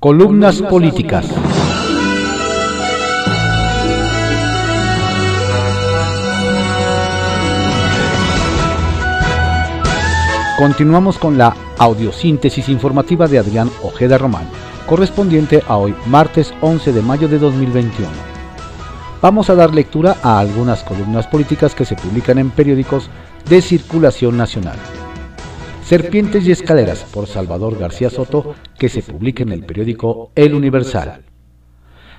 Columnas 0.00 0.62
políticas. 0.62 1.26
Continuamos 10.56 11.18
con 11.18 11.36
la 11.36 11.54
audiosíntesis 11.76 12.70
informativa 12.70 13.28
de 13.28 13.40
Adrián 13.40 13.70
Ojeda 13.82 14.16
Román, 14.16 14.48
correspondiente 14.86 15.62
a 15.68 15.76
hoy, 15.76 15.94
martes 16.06 16.54
11 16.62 16.94
de 16.94 17.02
mayo 17.02 17.28
de 17.28 17.38
2021. 17.38 18.08
Vamos 19.20 19.50
a 19.50 19.54
dar 19.54 19.74
lectura 19.74 20.16
a 20.22 20.38
algunas 20.38 20.82
columnas 20.82 21.26
políticas 21.26 21.74
que 21.74 21.84
se 21.84 21.96
publican 21.96 22.38
en 22.38 22.48
periódicos 22.48 23.10
de 23.50 23.60
circulación 23.60 24.38
nacional. 24.38 24.78
Serpientes 25.90 26.46
y 26.46 26.52
Escaleras 26.52 27.04
por 27.12 27.26
Salvador 27.26 27.76
García 27.76 28.10
Soto, 28.10 28.54
que 28.78 28.88
se 28.88 29.02
publica 29.02 29.42
en 29.42 29.50
el 29.50 29.64
periódico 29.64 30.30
El 30.36 30.54
Universal. 30.54 31.22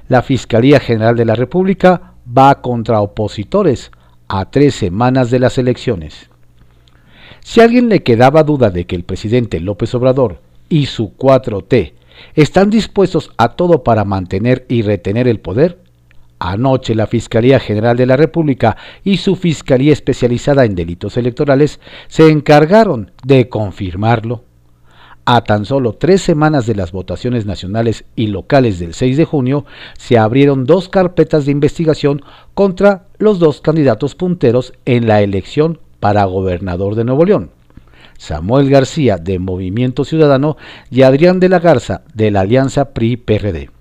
La 0.09 0.21
Fiscalía 0.21 0.81
General 0.81 1.15
de 1.15 1.23
la 1.23 1.35
República 1.35 2.15
va 2.37 2.61
contra 2.61 2.99
opositores 2.99 3.89
a 4.27 4.51
tres 4.51 4.75
semanas 4.75 5.31
de 5.31 5.39
las 5.39 5.57
elecciones. 5.57 6.29
Si 7.39 7.61
a 7.61 7.63
alguien 7.63 7.87
le 7.87 8.03
quedaba 8.03 8.43
duda 8.43 8.71
de 8.71 8.85
que 8.85 8.97
el 8.97 9.05
presidente 9.05 9.61
López 9.61 9.95
Obrador 9.95 10.41
y 10.67 10.87
su 10.87 11.15
4T 11.15 11.93
están 12.35 12.71
dispuestos 12.71 13.31
a 13.37 13.53
todo 13.53 13.85
para 13.85 14.03
mantener 14.03 14.65
y 14.67 14.81
retener 14.81 15.29
el 15.29 15.39
poder, 15.39 15.80
anoche 16.41 16.95
la 16.95 17.05
Fiscalía 17.05 17.59
General 17.59 17.95
de 17.95 18.07
la 18.07 18.17
República 18.17 18.75
y 19.03 19.17
su 19.17 19.35
Fiscalía 19.35 19.93
Especializada 19.93 20.65
en 20.65 20.75
Delitos 20.75 21.15
Electorales 21.17 21.79
se 22.07 22.29
encargaron 22.29 23.11
de 23.23 23.47
confirmarlo. 23.47 24.43
A 25.23 25.43
tan 25.43 25.65
solo 25.65 25.93
tres 25.93 26.23
semanas 26.23 26.65
de 26.65 26.73
las 26.73 26.91
votaciones 26.91 27.45
nacionales 27.45 28.05
y 28.15 28.27
locales 28.27 28.79
del 28.79 28.95
6 28.95 29.17
de 29.17 29.25
junio, 29.25 29.65
se 29.97 30.17
abrieron 30.17 30.65
dos 30.65 30.89
carpetas 30.89 31.45
de 31.45 31.51
investigación 31.51 32.23
contra 32.55 33.05
los 33.19 33.37
dos 33.37 33.61
candidatos 33.61 34.15
punteros 34.15 34.73
en 34.85 35.07
la 35.07 35.21
elección 35.21 35.79
para 35.99 36.25
gobernador 36.25 36.95
de 36.95 37.03
Nuevo 37.03 37.23
León. 37.23 37.51
Samuel 38.17 38.69
García 38.69 39.17
de 39.17 39.37
Movimiento 39.37 40.05
Ciudadano 40.05 40.57
y 40.89 41.03
Adrián 41.03 41.39
de 41.39 41.49
la 41.49 41.59
Garza 41.59 42.01
de 42.15 42.31
la 42.31 42.41
Alianza 42.41 42.93
PRI-PRD. 42.93 43.80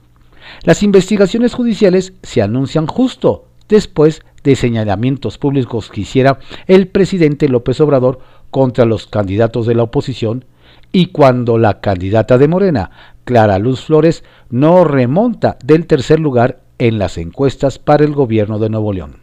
Las 0.63 0.83
investigaciones 0.83 1.55
judiciales 1.55 2.13
se 2.23 2.43
anuncian 2.43 2.87
justo 2.87 3.47
después 3.69 4.23
de 4.43 4.57
señalamientos 4.57 5.39
públicos 5.39 5.91
que 5.91 6.03
hiciera 6.03 6.39
el 6.67 6.89
presidente 6.89 7.49
López 7.49 7.81
Obrador 7.81 8.21
contra 8.51 8.85
los 8.85 9.07
candidatos 9.07 9.67
de 9.67 9.75
la 9.75 9.85
oposición 9.85 10.45
y 10.93 11.07
cuando 11.07 11.59
la 11.59 11.81
candidata 11.81 12.37
de 12.37 12.49
Morena, 12.49 12.91
Clara 13.25 13.59
Luz 13.59 13.85
Flores, 13.85 14.25
no 14.51 14.85
remonta 14.85 15.57
del 15.63 15.87
tercer 15.87 16.19
lugar 16.19 16.61
en 16.79 16.99
las 16.99 17.19
encuestas 17.19 17.79
para 17.79 18.05
el 18.05 18.13
gobierno 18.13 18.59
de 18.59 18.71
Nuevo 18.71 18.93
León. 18.93 19.17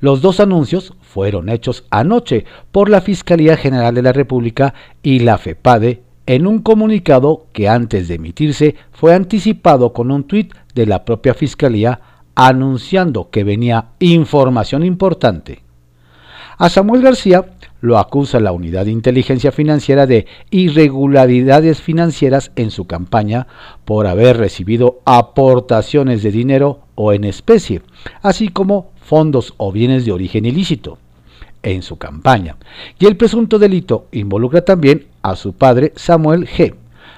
Los 0.00 0.22
dos 0.22 0.38
anuncios 0.38 0.94
fueron 1.00 1.48
hechos 1.48 1.84
anoche 1.90 2.44
por 2.70 2.88
la 2.88 3.00
Fiscalía 3.00 3.56
General 3.56 3.94
de 3.94 4.02
la 4.02 4.12
República 4.12 4.74
y 5.02 5.20
la 5.20 5.38
FEPADE 5.38 6.02
en 6.28 6.46
un 6.46 6.58
comunicado 6.58 7.46
que 7.54 7.70
antes 7.70 8.06
de 8.06 8.16
emitirse 8.16 8.74
fue 8.92 9.14
anticipado 9.14 9.94
con 9.94 10.10
un 10.10 10.24
tuit 10.24 10.52
de 10.74 10.84
la 10.84 11.06
propia 11.06 11.32
Fiscalía 11.32 12.00
anunciando 12.34 13.30
que 13.30 13.44
venía 13.44 13.86
información 13.98 14.84
importante. 14.84 15.62
A 16.58 16.68
Samuel 16.68 17.00
García 17.00 17.46
lo 17.80 17.96
acusa 17.96 18.40
la 18.40 18.52
Unidad 18.52 18.84
de 18.84 18.90
Inteligencia 18.90 19.52
Financiera 19.52 20.06
de 20.06 20.26
irregularidades 20.50 21.80
financieras 21.80 22.52
en 22.56 22.70
su 22.72 22.86
campaña 22.86 23.46
por 23.86 24.06
haber 24.06 24.36
recibido 24.36 25.00
aportaciones 25.06 26.22
de 26.22 26.30
dinero 26.30 26.80
o 26.94 27.14
en 27.14 27.24
especie, 27.24 27.80
así 28.20 28.48
como 28.48 28.90
fondos 29.00 29.54
o 29.56 29.72
bienes 29.72 30.04
de 30.04 30.12
origen 30.12 30.44
ilícito 30.44 30.98
en 31.62 31.82
su 31.82 31.96
campaña. 31.96 32.56
Y 32.98 33.06
el 33.06 33.16
presunto 33.16 33.58
delito 33.58 34.08
involucra 34.12 34.62
también 34.62 35.06
a 35.30 35.36
su 35.36 35.52
padre 35.52 35.92
Samuel 35.96 36.46
G., 36.46 36.74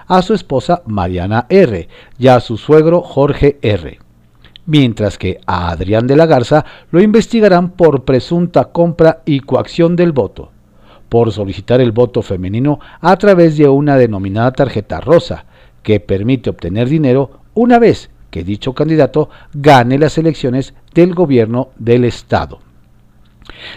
a 0.07 0.23
su 0.23 0.35
esposa 0.35 0.83
Mariana 0.87 1.47
R. 1.49 1.89
y 2.19 2.29
a 2.29 2.41
su 2.41 2.57
suegro 2.57 3.01
Jorge 3.01 3.59
R. 3.63 3.99
Mientras 4.67 5.19
que 5.19 5.41
a 5.47 5.71
Adrián 5.71 6.07
de 6.07 6.17
la 6.17 6.27
Garza 6.27 6.65
lo 6.91 7.01
investigarán 7.01 7.71
por 7.71 8.05
presunta 8.05 8.67
compra 8.67 9.23
y 9.25 9.41
coacción 9.41 9.97
del 9.97 10.13
voto, 10.13 10.51
por 11.09 11.33
solicitar 11.33 11.81
el 11.81 11.93
voto 11.93 12.23
femenino 12.23 12.81
a 13.01 13.17
través 13.17 13.57
de 13.57 13.69
una 13.69 13.97
denominada 13.97 14.53
tarjeta 14.53 15.01
rosa, 15.01 15.45
que 15.83 16.01
permite 16.01 16.51
obtener 16.51 16.89
dinero 16.89 17.41
una 17.55 17.79
vez 17.79 18.11
que 18.31 18.45
dicho 18.45 18.75
candidato 18.75 19.29
gane 19.53 19.99
las 19.99 20.19
elecciones 20.19 20.75
del 20.95 21.15
gobierno 21.15 21.71
del 21.79 22.05
Estado. 22.05 22.61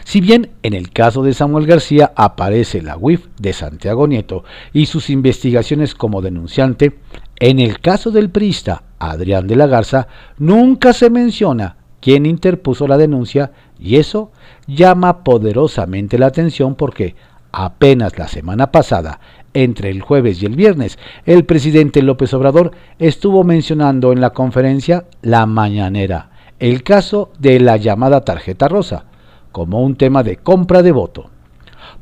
Si 0.03 0.21
bien 0.21 0.51
en 0.63 0.73
el 0.73 0.91
caso 0.91 1.23
de 1.23 1.33
Samuel 1.33 1.65
García 1.65 2.11
aparece 2.15 2.81
la 2.81 2.97
UIF 2.97 3.27
de 3.39 3.53
Santiago 3.53 4.07
Nieto 4.07 4.43
y 4.73 4.85
sus 4.85 5.09
investigaciones 5.09 5.95
como 5.95 6.21
denunciante, 6.21 6.99
en 7.39 7.59
el 7.59 7.79
caso 7.79 8.11
del 8.11 8.29
priista 8.29 8.83
Adrián 8.99 9.47
de 9.47 9.55
la 9.55 9.67
Garza 9.67 10.07
nunca 10.37 10.93
se 10.93 11.09
menciona 11.09 11.77
quién 11.99 12.25
interpuso 12.25 12.87
la 12.87 12.97
denuncia 12.97 13.51
y 13.79 13.97
eso 13.97 14.31
llama 14.67 15.23
poderosamente 15.23 16.17
la 16.17 16.27
atención 16.27 16.75
porque 16.75 17.15
apenas 17.51 18.17
la 18.17 18.27
semana 18.27 18.71
pasada 18.71 19.19
entre 19.53 19.89
el 19.89 20.01
jueves 20.01 20.41
y 20.41 20.45
el 20.45 20.55
viernes, 20.55 20.97
el 21.25 21.45
presidente 21.45 22.01
López 22.01 22.33
Obrador 22.33 22.71
estuvo 22.97 23.43
mencionando 23.43 24.11
en 24.11 24.21
la 24.21 24.31
conferencia 24.31 25.05
La 25.21 25.45
Mañanera 25.45 26.31
el 26.63 26.83
caso 26.83 27.31
de 27.39 27.59
la 27.59 27.75
llamada 27.75 28.21
tarjeta 28.21 28.69
rosa, 28.69 29.03
como 29.53 29.81
un 29.81 29.95
tema 29.95 30.23
de 30.23 30.35
compra 30.35 30.83
de 30.83 30.91
voto. 30.91 31.29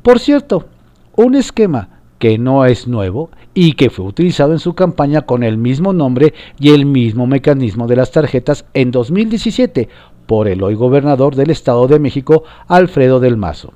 Por 0.02 0.18
cierto, 0.18 0.66
un 1.14 1.36
esquema 1.36 2.00
que 2.18 2.38
no 2.38 2.64
es 2.64 2.88
nuevo 2.88 3.30
y 3.54 3.74
que 3.74 3.90
fue 3.90 4.06
utilizado 4.06 4.52
en 4.52 4.58
su 4.58 4.74
campaña 4.74 5.22
con 5.22 5.44
el 5.44 5.58
mismo 5.58 5.92
nombre 5.92 6.34
y 6.58 6.70
el 6.70 6.86
mismo 6.86 7.28
mecanismo 7.28 7.86
de 7.86 7.96
las 7.96 8.10
tarjetas 8.10 8.64
en 8.74 8.90
2017 8.90 9.88
por 10.26 10.48
el 10.48 10.62
hoy 10.62 10.74
gobernador 10.74 11.36
del 11.36 11.50
Estado 11.50 11.86
de 11.88 11.98
México, 11.98 12.44
Alfredo 12.68 13.20
del 13.20 13.36
Mazo. 13.36 13.74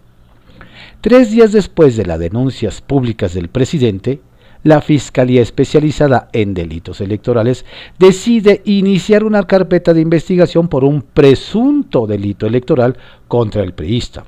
Tres 1.01 1.31
días 1.31 1.53
después 1.53 1.97
de 1.97 2.07
las 2.07 2.19
denuncias 2.19 2.81
públicas 2.81 3.35
del 3.35 3.49
presidente, 3.49 4.21
la 4.63 4.81
Fiscalía 4.81 5.43
Especializada 5.43 6.29
en 6.33 6.55
Delitos 6.55 7.01
Electorales 7.01 7.65
decide 7.99 8.63
iniciar 8.65 9.25
una 9.25 9.45
carpeta 9.45 9.95
de 9.95 10.01
investigación 10.01 10.69
por 10.69 10.85
un 10.85 11.03
presunto 11.03 12.07
delito 12.07 12.47
electoral 12.47 12.97
contra 13.29 13.63
el 13.63 13.75
priista. 13.75 14.25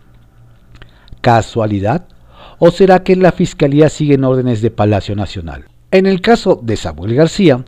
¿Casualidad? 1.21 2.07
¿O 2.59 2.71
será 2.71 3.03
que 3.03 3.13
en 3.13 3.23
la 3.23 3.33
Fiscalía 3.33 3.89
siguen 3.89 4.25
órdenes 4.25 4.63
de 4.63 4.71
Palacio 4.71 5.15
Nacional? 5.15 5.67
En 5.91 6.07
el 6.07 6.21
caso 6.21 6.61
de 6.63 6.77
Samuel 6.77 7.15
García, 7.15 7.65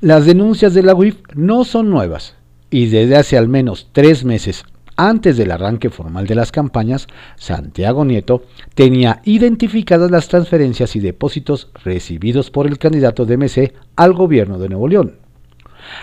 las 0.00 0.24
denuncias 0.24 0.72
de 0.72 0.82
la 0.82 0.94
UIF 0.94 1.16
no 1.34 1.64
son 1.64 1.90
nuevas 1.90 2.36
y 2.70 2.86
desde 2.86 3.16
hace 3.16 3.36
al 3.36 3.48
menos 3.48 3.88
tres 3.92 4.24
meses 4.24 4.64
antes 5.08 5.38
del 5.38 5.50
arranque 5.50 5.88
formal 5.88 6.26
de 6.26 6.34
las 6.34 6.52
campañas, 6.52 7.06
Santiago 7.36 8.04
Nieto 8.04 8.42
tenía 8.74 9.22
identificadas 9.24 10.10
las 10.10 10.28
transferencias 10.28 10.94
y 10.94 11.00
depósitos 11.00 11.70
recibidos 11.84 12.50
por 12.50 12.66
el 12.66 12.78
candidato 12.78 13.24
de 13.24 13.38
MC 13.38 13.72
al 13.96 14.12
gobierno 14.12 14.58
de 14.58 14.68
Nuevo 14.68 14.88
León. 14.88 15.16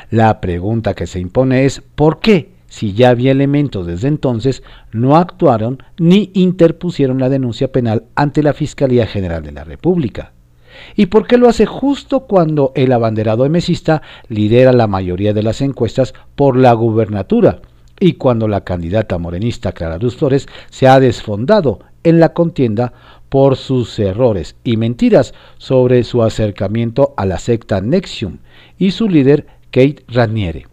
La 0.10 0.42
pregunta 0.42 0.96
que 0.96 1.06
se 1.06 1.20
impone 1.20 1.66
es 1.66 1.84
¿por 1.94 2.20
qué, 2.20 2.54
si 2.66 2.94
ya 2.94 3.10
había 3.10 3.32
elementos 3.32 3.86
desde 3.86 4.08
entonces, 4.08 4.64
no 4.92 5.16
actuaron 5.16 5.84
ni 6.00 6.32
interpusieron 6.34 7.20
la 7.20 7.30
denuncia 7.30 7.72
penal 7.72 8.06
ante 8.16 8.42
la 8.42 8.54
Fiscalía 8.54 9.06
General 9.06 9.44
de 9.44 9.52
la 9.52 9.64
República? 9.64 10.34
¿Y 10.96 11.06
por 11.06 11.28
qué 11.28 11.38
lo 11.38 11.48
hace 11.48 11.68
justo 11.68 12.22
cuando 12.22 12.72
el 12.74 12.92
abanderado 12.92 13.46
emesista 13.46 14.02
lidera 14.28 14.74
la 14.74 14.88
mayoría 14.88 15.34
de 15.34 15.44
las 15.44 15.62
encuestas 15.62 16.16
por 16.36 16.58
la 16.58 16.74
gubernatura? 16.74 17.62
Y 18.00 18.14
cuando 18.14 18.48
la 18.48 18.62
candidata 18.62 19.18
morenista 19.18 19.72
Clara 19.72 19.98
Luz 19.98 20.16
Flores 20.16 20.48
se 20.70 20.88
ha 20.88 21.00
desfondado 21.00 21.80
en 22.04 22.20
la 22.20 22.34
contienda 22.34 22.94
por 23.30 23.58
sus 23.58 24.00
errores 24.00 24.56
y 24.64 24.78
mentiras 24.78 25.34
sobre 25.58 26.04
su 26.04 26.24
acercamiento 26.24 27.14
a 27.18 27.26
la 27.26 27.40
secta 27.40 27.82
Nexium 27.82 28.38
y 28.78 28.92
su 28.92 29.10
líder 29.10 29.48
Kate 29.72 30.04
Raniere, 30.08 30.68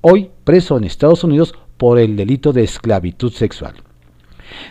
hoy 0.00 0.30
preso 0.44 0.76
en 0.76 0.84
Estados 0.84 1.22
Unidos 1.22 1.54
por 1.76 1.98
el 1.98 2.16
delito 2.16 2.52
de 2.52 2.64
esclavitud 2.64 3.32
sexual. 3.32 3.74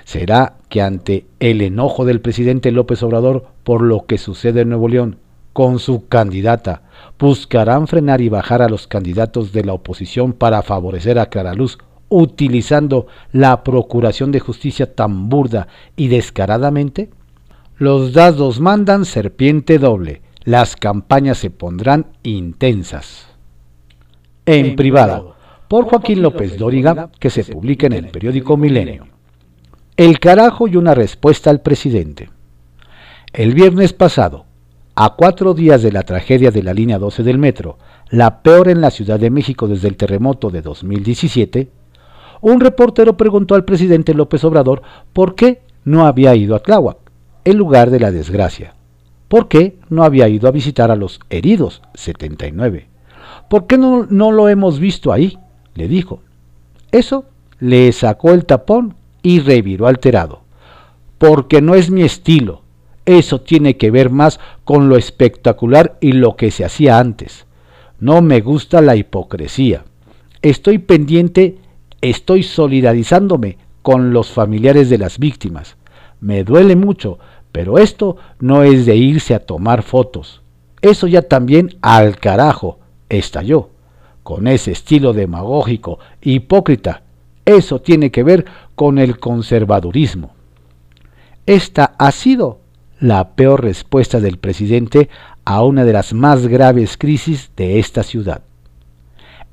¿Será 0.04 0.57
que 0.69 0.81
ante 0.81 1.25
el 1.40 1.62
enojo 1.62 2.06
del 2.06 2.22
presidente 2.22 2.72
López 2.72 3.04
Obrador 3.04 3.48
por 3.63 3.81
lo 3.81 4.06
que 4.06 4.18
sucede 4.18 4.62
en 4.62 4.69
Nuevo 4.69 4.88
León 4.88 5.18
con 5.54 5.80
su 5.80 6.08
candidata, 6.08 6.82
buscarán 7.18 7.88
frenar 7.88 8.20
y 8.22 8.30
bajar 8.30 8.62
a 8.62 8.68
los 8.68 8.88
candidatos 8.88 9.54
de 9.54 9.64
la 9.64 9.74
oposición 9.74 10.34
para 10.34 10.62
favorecer 10.62 11.20
a 11.20 11.28
Clara 11.28 11.54
Luz, 11.54 11.78
utilizando 12.10 13.08
la 13.32 13.64
procuración 13.64 14.32
de 14.32 14.40
justicia 14.40 14.94
tan 14.94 15.30
burda 15.30 15.68
y 15.96 16.10
descaradamente? 16.10 17.10
Los 17.78 18.14
dados 18.14 18.60
mandan 18.60 19.06
serpiente 19.06 19.80
doble. 19.80 20.22
las 20.46 20.76
campañas 20.76 21.38
se 21.38 21.50
pondrán 21.50 22.08
intensas. 22.24 23.28
En 24.46 24.76
privado, 24.76 25.38
por 25.70 25.86
Joaquín 25.86 26.22
López 26.22 26.58
Dóriga, 26.58 27.10
que 27.18 27.30
se 27.30 27.46
publica 27.46 27.88
en 27.88 27.94
el 27.94 28.10
periódico 28.10 28.58
Milenio. 28.58 29.08
El 29.96 30.20
carajo 30.20 30.68
y 30.68 30.76
una 30.76 30.94
respuesta 30.94 31.50
al 31.50 31.62
presidente. 31.62 32.30
El 33.32 33.54
viernes 33.54 33.94
pasado, 33.94 34.46
a 34.95 35.16
cuatro 35.16 35.54
días 35.54 35.81
de 35.81 35.92
la 35.92 36.04
tragedia 36.04 36.51
de 36.51 36.63
la 36.63 36.74
línea 36.74 37.00
12 37.00 37.24
del 37.24 37.40
metro, 37.40 37.78
la 38.10 38.42
peor 38.44 38.69
en 38.69 38.81
la 38.81 38.92
Ciudad 38.92 39.19
de 39.19 39.31
México 39.31 39.68
desde 39.68 39.88
el 39.88 39.98
terremoto 39.98 40.51
de 40.51 40.62
2017, 40.62 41.69
un 42.42 42.60
reportero 42.60 43.18
preguntó 43.18 43.56
al 43.56 43.66
presidente 43.66 44.13
López 44.13 44.44
Obrador 44.44 44.81
por 45.13 45.36
qué 45.36 45.62
no 45.86 46.06
había 46.06 46.36
ido 46.36 46.56
a 46.56 46.60
Tláhuac, 46.60 46.98
el 47.45 47.57
lugar 47.57 47.90
de 47.90 48.00
la 48.00 48.12
desgracia. 48.12 48.75
¿Por 49.28 49.48
qué 49.48 49.78
no 49.90 50.04
había 50.04 50.28
ido 50.28 50.48
a 50.48 50.51
visitar 50.51 50.92
a 50.92 50.95
los 50.95 51.19
heridos? 51.30 51.81
79. 51.95 52.88
¿Por 53.50 53.66
qué 53.66 53.78
no, 53.78 54.06
no 54.10 54.31
lo 54.31 54.50
hemos 54.50 54.80
visto 54.80 55.12
ahí? 55.12 55.40
le 55.74 55.88
dijo. 55.88 56.22
Eso 56.92 57.25
le 57.60 57.92
sacó 57.94 58.31
el 58.31 58.45
tapón 58.45 58.95
y 59.24 59.40
reviró 59.40 59.88
alterado. 59.88 60.42
Porque 61.18 61.62
no 61.62 61.75
es 61.75 61.90
mi 61.90 62.04
estilo. 62.04 62.62
Eso 63.06 63.42
tiene 63.42 63.78
que 63.78 63.92
ver 63.92 64.10
más 64.10 64.40
con 64.64 64.88
lo 64.88 64.98
espectacular 64.98 65.98
y 66.00 66.14
lo 66.14 66.36
que 66.36 66.52
se 66.52 66.64
hacía 66.64 67.00
antes. 67.00 67.46
No 68.00 68.22
me 68.22 68.42
gusta 68.42 68.82
la 68.82 68.96
hipocresía. 68.96 69.84
Estoy 70.42 70.78
pendiente, 70.78 71.58
estoy 72.02 72.44
solidarizándome 72.44 73.58
con 73.82 74.14
los 74.14 74.30
familiares 74.30 74.90
de 74.90 74.98
las 74.98 75.20
víctimas. 75.20 75.78
Me 76.22 76.44
duele 76.44 76.76
mucho, 76.76 77.20
pero 77.52 77.78
esto 77.78 78.18
no 78.40 78.64
es 78.64 78.86
de 78.86 78.96
irse 78.96 79.36
a 79.36 79.46
tomar 79.46 79.84
fotos. 79.84 80.42
Eso 80.82 81.08
ya 81.08 81.22
también 81.22 81.78
al 81.82 82.18
carajo 82.18 82.80
estalló, 83.10 83.70
con 84.24 84.48
ese 84.48 84.72
estilo 84.72 85.14
demagógico, 85.14 86.00
hipócrita. 86.22 87.04
Eso 87.46 87.82
tiene 87.82 88.12
que 88.12 88.24
ver 88.24 88.46
con 88.76 88.98
el 88.98 89.20
conservadurismo. 89.20 90.32
Esta 91.46 91.94
ha 91.98 92.12
sido 92.12 92.62
la 93.04 93.36
peor 93.36 93.62
respuesta 93.62 94.22
del 94.22 94.38
presidente 94.38 95.10
a 95.44 95.62
una 95.64 95.84
de 95.84 95.92
las 95.92 96.14
más 96.14 96.48
graves 96.48 96.96
crisis 96.96 97.52
de 97.58 97.78
esta 97.80 98.02
ciudad. 98.02 98.44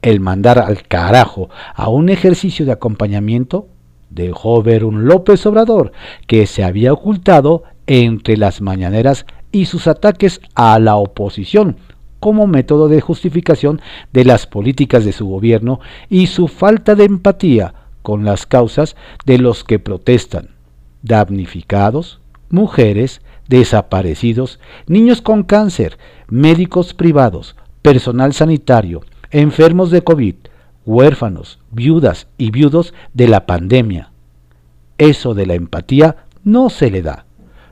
El 0.03 0.21
mandar 0.21 0.61
al 0.61 0.85
carajo 0.85 1.51
a 1.75 1.89
un 1.89 2.11
ejercicio 2.11 2.65
de 2.65 2.71
acompañamiento 2.71 3.67
dejó 4.09 4.63
ver 4.63 4.85
un 4.85 5.07
López 5.07 5.45
Obrador 5.47 5.91
que 6.29 6.47
se 6.47 6.63
había 6.63 6.93
ocultado 6.93 7.65
entre 7.89 8.37
las 8.37 8.61
mañaneras 8.61 9.27
y 9.51 9.65
sus 9.65 9.89
ataques 9.89 10.41
a 10.55 10.79
la 10.79 10.95
oposición 10.95 11.77
como 12.21 12.47
método 12.47 12.87
de 12.87 13.01
justificación 13.01 13.81
de 14.13 14.25
las 14.27 14.47
políticas 14.47 15.05
de 15.05 15.11
su 15.11 15.27
gobierno 15.27 15.81
y 16.09 16.29
su 16.29 16.47
falta 16.47 16.95
de 16.95 17.03
empatía 17.03 17.75
con 18.03 18.25
las 18.25 18.47
causas 18.47 18.95
de 19.27 19.39
los 19.39 19.65
que 19.65 19.81
protestan, 19.81 20.51
damnificados, 21.03 22.21
mujeres, 22.49 23.23
desaparecidos, 23.51 24.61
niños 24.87 25.21
con 25.21 25.43
cáncer, 25.43 25.99
médicos 26.29 26.95
privados, 26.95 27.57
personal 27.83 28.33
sanitario, 28.33 29.03
enfermos 29.33 29.91
de 29.91 30.03
COVID, 30.03 30.37
huérfanos, 30.87 31.59
viudas 31.73 32.29
y 32.39 32.53
viudos 32.53 32.95
de 33.13 33.27
la 33.27 33.47
pandemia. 33.47 34.13
Eso 34.99 35.35
de 35.35 35.47
la 35.47 35.55
empatía 35.55 36.25
no 36.45 36.71
se 36.71 36.93
le 36.93 37.03
da. 37.03 37.27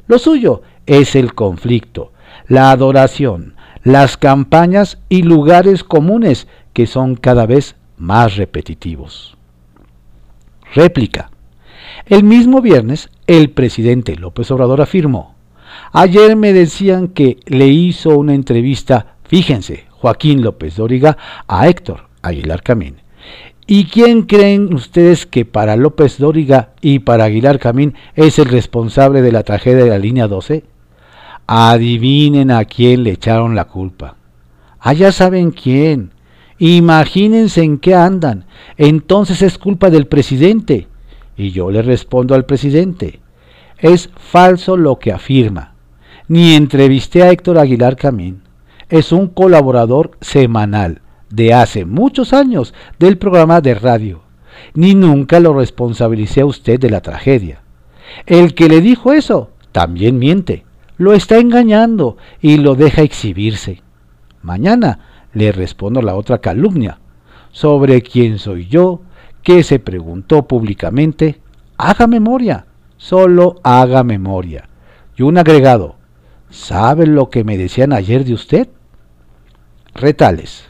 Lo 0.08 0.18
suyo 0.18 0.62
es 0.86 1.14
el 1.14 1.34
conflicto, 1.34 2.12
la 2.48 2.72
adoración, 2.72 3.54
las 3.84 4.16
campañas 4.16 4.98
y 5.08 5.22
lugares 5.22 5.84
comunes 5.84 6.48
que 6.72 6.88
son 6.88 7.14
cada 7.14 7.46
vez 7.46 7.76
más 7.96 8.36
repetitivos. 8.36 9.36
Réplica. 10.74 11.30
El 12.06 12.24
mismo 12.24 12.60
viernes, 12.62 13.10
el 13.28 13.50
presidente 13.50 14.16
López 14.16 14.50
Obrador 14.50 14.80
afirmó, 14.80 15.37
ayer 15.92 16.36
me 16.36 16.52
decían 16.52 17.08
que 17.08 17.38
le 17.46 17.66
hizo 17.68 18.10
una 18.18 18.34
entrevista, 18.34 19.16
fíjense, 19.24 19.84
Joaquín 19.90 20.42
López 20.42 20.76
Dóriga, 20.76 21.16
a 21.46 21.68
Héctor 21.68 22.08
Aguilar 22.22 22.62
Camín, 22.62 22.96
¿Y 23.70 23.84
quién 23.84 24.22
creen 24.22 24.72
ustedes 24.72 25.26
que 25.26 25.44
para 25.44 25.76
López 25.76 26.16
Dóriga 26.16 26.70
y 26.80 27.00
para 27.00 27.24
Aguilar 27.24 27.58
Camín 27.58 27.92
es 28.16 28.38
el 28.38 28.46
responsable 28.46 29.20
de 29.20 29.30
la 29.30 29.42
tragedia 29.42 29.84
de 29.84 29.90
la 29.90 29.98
línea 29.98 30.26
12? 30.26 30.64
Adivinen 31.46 32.50
a 32.50 32.64
quién 32.64 33.04
le 33.04 33.10
echaron 33.10 33.54
la 33.54 33.66
culpa. 33.66 34.16
Allá 34.80 35.08
ah, 35.08 35.12
saben 35.12 35.50
quién. 35.50 36.12
Imagínense 36.58 37.62
en 37.62 37.76
qué 37.76 37.94
andan. 37.94 38.46
Entonces 38.78 39.42
es 39.42 39.58
culpa 39.58 39.90
del 39.90 40.06
presidente. 40.06 40.88
Y 41.36 41.50
yo 41.50 41.70
le 41.70 41.82
respondo 41.82 42.34
al 42.34 42.46
presidente. 42.46 43.20
Es 43.78 44.10
falso 44.16 44.76
lo 44.76 44.98
que 44.98 45.12
afirma. 45.12 45.74
Ni 46.26 46.54
entrevisté 46.54 47.22
a 47.22 47.30
Héctor 47.30 47.58
Aguilar 47.58 47.96
Camín. 47.96 48.42
Es 48.88 49.12
un 49.12 49.28
colaborador 49.28 50.12
semanal 50.20 51.00
de 51.30 51.54
hace 51.54 51.84
muchos 51.84 52.32
años 52.32 52.74
del 52.98 53.18
programa 53.18 53.60
de 53.60 53.74
radio, 53.74 54.22
ni 54.74 54.94
nunca 54.94 55.40
lo 55.40 55.54
responsabilicé 55.54 56.40
a 56.40 56.46
usted 56.46 56.80
de 56.80 56.90
la 56.90 57.02
tragedia. 57.02 57.62
El 58.26 58.54
que 58.54 58.68
le 58.68 58.80
dijo 58.80 59.12
eso 59.12 59.50
también 59.72 60.18
miente, 60.18 60.64
lo 60.96 61.12
está 61.12 61.38
engañando 61.38 62.16
y 62.40 62.56
lo 62.56 62.74
deja 62.74 63.02
exhibirse. 63.02 63.82
Mañana 64.42 65.00
le 65.34 65.52
respondo 65.52 66.02
la 66.02 66.16
otra 66.16 66.38
calumnia, 66.38 66.98
sobre 67.52 68.02
quién 68.02 68.38
soy 68.38 68.66
yo, 68.66 69.02
que 69.42 69.62
se 69.62 69.78
preguntó 69.78 70.48
públicamente, 70.48 71.40
haga 71.76 72.06
memoria, 72.06 72.66
solo 72.98 73.60
haga 73.62 74.04
memoria. 74.04 74.68
Y 75.16 75.22
un 75.22 75.38
agregado, 75.38 75.96
¿sabe 76.50 77.06
lo 77.06 77.30
que 77.30 77.44
me 77.44 77.56
decían 77.56 77.94
ayer 77.94 78.24
de 78.24 78.34
usted? 78.34 78.68
Retales. 79.94 80.66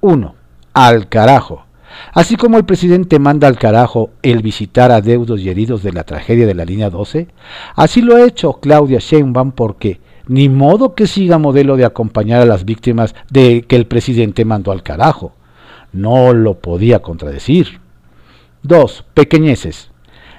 1. 0.00 0.34
Al 0.74 1.08
carajo. 1.08 1.64
Así 2.12 2.36
como 2.36 2.58
el 2.58 2.64
presidente 2.64 3.18
manda 3.18 3.48
al 3.48 3.58
carajo 3.58 4.10
el 4.22 4.42
visitar 4.42 4.92
a 4.92 5.00
deudos 5.00 5.40
y 5.40 5.48
heridos 5.48 5.82
de 5.82 5.92
la 5.92 6.04
tragedia 6.04 6.46
de 6.46 6.54
la 6.54 6.64
línea 6.64 6.90
12, 6.90 7.28
así 7.74 8.02
lo 8.02 8.16
ha 8.16 8.24
hecho 8.24 8.60
Claudia 8.60 8.98
Sheinbaum 9.00 9.52
porque 9.52 10.00
ni 10.26 10.48
modo 10.48 10.94
que 10.94 11.06
siga 11.06 11.38
modelo 11.38 11.76
de 11.76 11.86
acompañar 11.86 12.42
a 12.42 12.46
las 12.46 12.64
víctimas 12.64 13.14
de 13.30 13.62
que 13.62 13.76
el 13.76 13.86
presidente 13.86 14.44
mandó 14.44 14.70
al 14.70 14.82
carajo. 14.82 15.32
No 15.92 16.34
lo 16.34 16.60
podía 16.60 17.00
contradecir. 17.00 17.80
2. 18.62 19.06
Pequeñeces. 19.14 19.90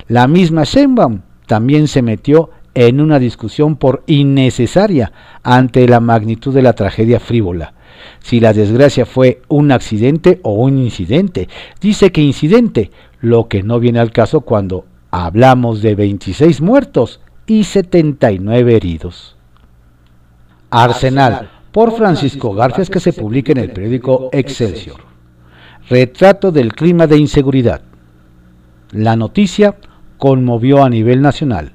La 0.07 0.27
misma 0.27 0.63
Sheinbaum 0.63 1.21
también 1.49 1.87
se 1.87 2.03
metió 2.03 2.51
en 2.75 3.01
una 3.01 3.17
discusión 3.17 3.75
por 3.75 4.03
innecesaria 4.05 5.11
ante 5.41 5.87
la 5.87 5.99
magnitud 5.99 6.53
de 6.53 6.61
la 6.61 6.73
tragedia 6.73 7.19
frívola 7.19 7.73
si 8.19 8.39
la 8.39 8.53
desgracia 8.53 9.07
fue 9.07 9.41
un 9.47 9.71
accidente 9.71 10.39
o 10.43 10.53
un 10.53 10.77
incidente. 10.77 11.49
Dice 11.81 12.11
que 12.11 12.21
incidente, 12.21 12.91
lo 13.19 13.47
que 13.47 13.63
no 13.63 13.79
viene 13.79 13.99
al 13.99 14.11
caso 14.11 14.41
cuando 14.41 14.85
hablamos 15.09 15.81
de 15.81 15.95
26 15.95 16.61
muertos 16.61 17.19
y 17.47 17.63
79 17.63 18.75
heridos. 18.75 19.35
Arsenal, 20.69 21.49
por 21.71 21.97
Francisco 21.97 22.53
Garfias, 22.53 22.91
que 22.91 22.99
se 22.99 23.11
publica 23.11 23.51
en 23.51 23.57
el 23.57 23.71
periódico 23.71 24.29
Excelsior. 24.31 25.01
Retrato 25.89 26.51
del 26.51 26.73
clima 26.73 27.07
de 27.07 27.17
inseguridad. 27.17 27.81
La 28.91 29.15
noticia 29.15 29.75
conmovió 30.19 30.83
a 30.83 30.89
nivel 30.89 31.21
nacional. 31.21 31.71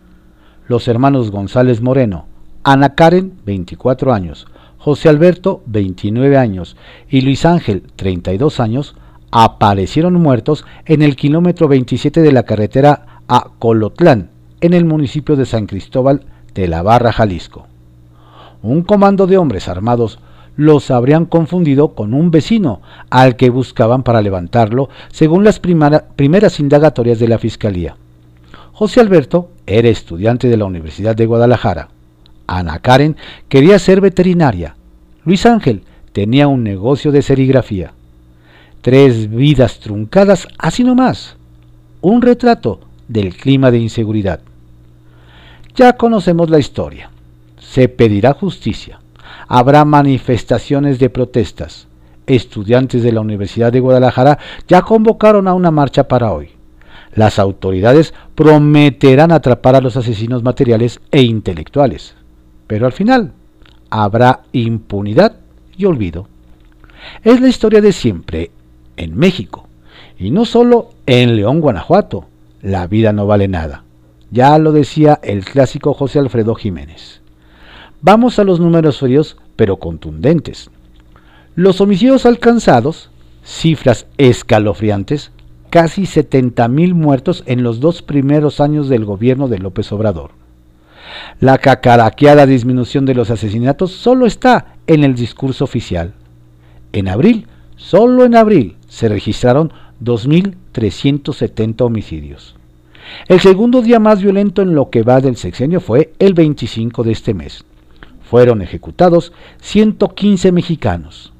Los 0.68 0.86
hermanos 0.86 1.30
González 1.32 1.80
Moreno, 1.80 2.26
Ana 2.62 2.94
Karen, 2.94 3.32
24 3.44 4.12
años, 4.12 4.46
José 4.78 5.08
Alberto, 5.08 5.62
29 5.66 6.36
años, 6.36 6.76
y 7.08 7.22
Luis 7.22 7.46
Ángel, 7.46 7.82
32 7.96 8.60
años, 8.60 8.94
aparecieron 9.30 10.14
muertos 10.14 10.64
en 10.84 11.00
el 11.00 11.16
kilómetro 11.16 11.68
27 11.68 12.20
de 12.20 12.32
la 12.32 12.42
carretera 12.42 13.20
a 13.28 13.48
Colotlán, 13.58 14.28
en 14.60 14.74
el 14.74 14.84
municipio 14.84 15.36
de 15.36 15.46
San 15.46 15.66
Cristóbal 15.66 16.20
de 16.54 16.68
la 16.68 16.82
Barra, 16.82 17.12
Jalisco. 17.12 17.66
Un 18.62 18.82
comando 18.82 19.26
de 19.26 19.38
hombres 19.38 19.68
armados 19.68 20.18
los 20.56 20.90
habrían 20.90 21.24
confundido 21.24 21.94
con 21.94 22.12
un 22.12 22.30
vecino 22.30 22.82
al 23.08 23.36
que 23.36 23.48
buscaban 23.48 24.02
para 24.02 24.22
levantarlo, 24.22 24.90
según 25.10 25.44
las 25.44 25.60
primeras 25.60 26.60
indagatorias 26.60 27.18
de 27.18 27.28
la 27.28 27.38
Fiscalía. 27.38 27.96
José 28.76 28.98
Alberto 28.98 29.50
era 29.68 29.88
estudiante 29.88 30.48
de 30.48 30.56
la 30.56 30.64
Universidad 30.64 31.14
de 31.14 31.26
Guadalajara. 31.26 31.90
Ana 32.48 32.80
Karen 32.80 33.16
quería 33.48 33.78
ser 33.78 34.00
veterinaria. 34.00 34.74
Luis 35.24 35.46
Ángel 35.46 35.84
tenía 36.12 36.48
un 36.48 36.64
negocio 36.64 37.12
de 37.12 37.22
serigrafía. 37.22 37.92
Tres 38.82 39.30
vidas 39.30 39.78
truncadas, 39.78 40.48
así 40.58 40.82
nomás. 40.82 41.36
Un 42.00 42.20
retrato 42.20 42.80
del 43.06 43.36
clima 43.36 43.70
de 43.70 43.78
inseguridad. 43.78 44.40
Ya 45.76 45.92
conocemos 45.92 46.50
la 46.50 46.58
historia. 46.58 47.10
Se 47.60 47.88
pedirá 47.88 48.32
justicia. 48.32 48.98
habrá 49.46 49.84
manifestaciones 49.84 50.98
de 50.98 51.10
protestas. 51.10 51.86
Estudiantes 52.26 53.04
de 53.04 53.12
la 53.12 53.20
Universidad 53.20 53.72
de 53.72 53.78
Guadalajara 53.78 54.40
ya 54.66 54.82
convocaron 54.82 55.46
a 55.46 55.54
una 55.54 55.70
marcha 55.70 56.08
para 56.08 56.32
hoy. 56.32 56.50
Las 57.14 57.38
autoridades 57.38 58.12
prometerán 58.34 59.32
atrapar 59.32 59.76
a 59.76 59.80
los 59.80 59.96
asesinos 59.96 60.42
materiales 60.42 61.00
e 61.10 61.22
intelectuales. 61.22 62.14
Pero 62.66 62.86
al 62.86 62.92
final 62.92 63.32
habrá 63.90 64.40
impunidad 64.52 65.36
y 65.76 65.84
olvido. 65.84 66.28
Es 67.22 67.40
la 67.40 67.48
historia 67.48 67.80
de 67.80 67.92
siempre 67.92 68.50
en 68.96 69.16
México. 69.16 69.68
Y 70.18 70.30
no 70.30 70.44
solo 70.44 70.90
en 71.06 71.36
León, 71.36 71.60
Guanajuato. 71.60 72.26
La 72.62 72.86
vida 72.86 73.12
no 73.12 73.26
vale 73.26 73.46
nada. 73.46 73.84
Ya 74.30 74.58
lo 74.58 74.72
decía 74.72 75.20
el 75.22 75.44
clásico 75.44 75.94
José 75.94 76.18
Alfredo 76.18 76.54
Jiménez. 76.54 77.20
Vamos 78.00 78.38
a 78.38 78.44
los 78.44 78.58
números 78.58 78.98
fríos 78.98 79.36
pero 79.56 79.76
contundentes. 79.76 80.70
Los 81.54 81.80
homicidios 81.80 82.26
alcanzados, 82.26 83.10
cifras 83.44 84.06
escalofriantes, 84.18 85.30
casi 85.74 86.02
70.000 86.02 86.94
muertos 86.94 87.42
en 87.46 87.64
los 87.64 87.80
dos 87.80 88.00
primeros 88.00 88.60
años 88.60 88.88
del 88.88 89.04
gobierno 89.04 89.48
de 89.48 89.58
López 89.58 89.90
Obrador. 89.90 90.30
La 91.40 91.58
cacaraqueada 91.58 92.46
disminución 92.46 93.06
de 93.06 93.16
los 93.16 93.28
asesinatos 93.28 93.90
solo 93.90 94.24
está 94.24 94.76
en 94.86 95.02
el 95.02 95.16
discurso 95.16 95.64
oficial. 95.64 96.14
En 96.92 97.08
abril, 97.08 97.48
solo 97.74 98.24
en 98.24 98.36
abril, 98.36 98.76
se 98.86 99.08
registraron 99.08 99.72
2.370 100.00 101.80
homicidios. 101.80 102.54
El 103.26 103.40
segundo 103.40 103.82
día 103.82 103.98
más 103.98 104.22
violento 104.22 104.62
en 104.62 104.76
lo 104.76 104.90
que 104.90 105.02
va 105.02 105.20
del 105.20 105.34
sexenio 105.34 105.80
fue 105.80 106.12
el 106.20 106.34
25 106.34 107.02
de 107.02 107.10
este 107.10 107.34
mes. 107.34 107.64
Fueron 108.22 108.62
ejecutados 108.62 109.32
115 109.60 110.52
mexicanos. 110.52 111.32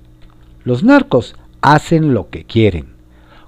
Los 0.65 0.83
narcos 0.83 1.37
hacen 1.61 2.15
lo 2.15 2.31
que 2.31 2.43
quieren. 2.43 2.94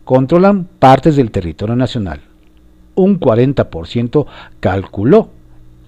Controlan 0.06 0.68
partes 0.78 1.16
del 1.16 1.32
territorio 1.32 1.74
nacional. 1.74 2.20
Un 2.94 3.18
40% 3.18 4.26
calculó 4.60 5.30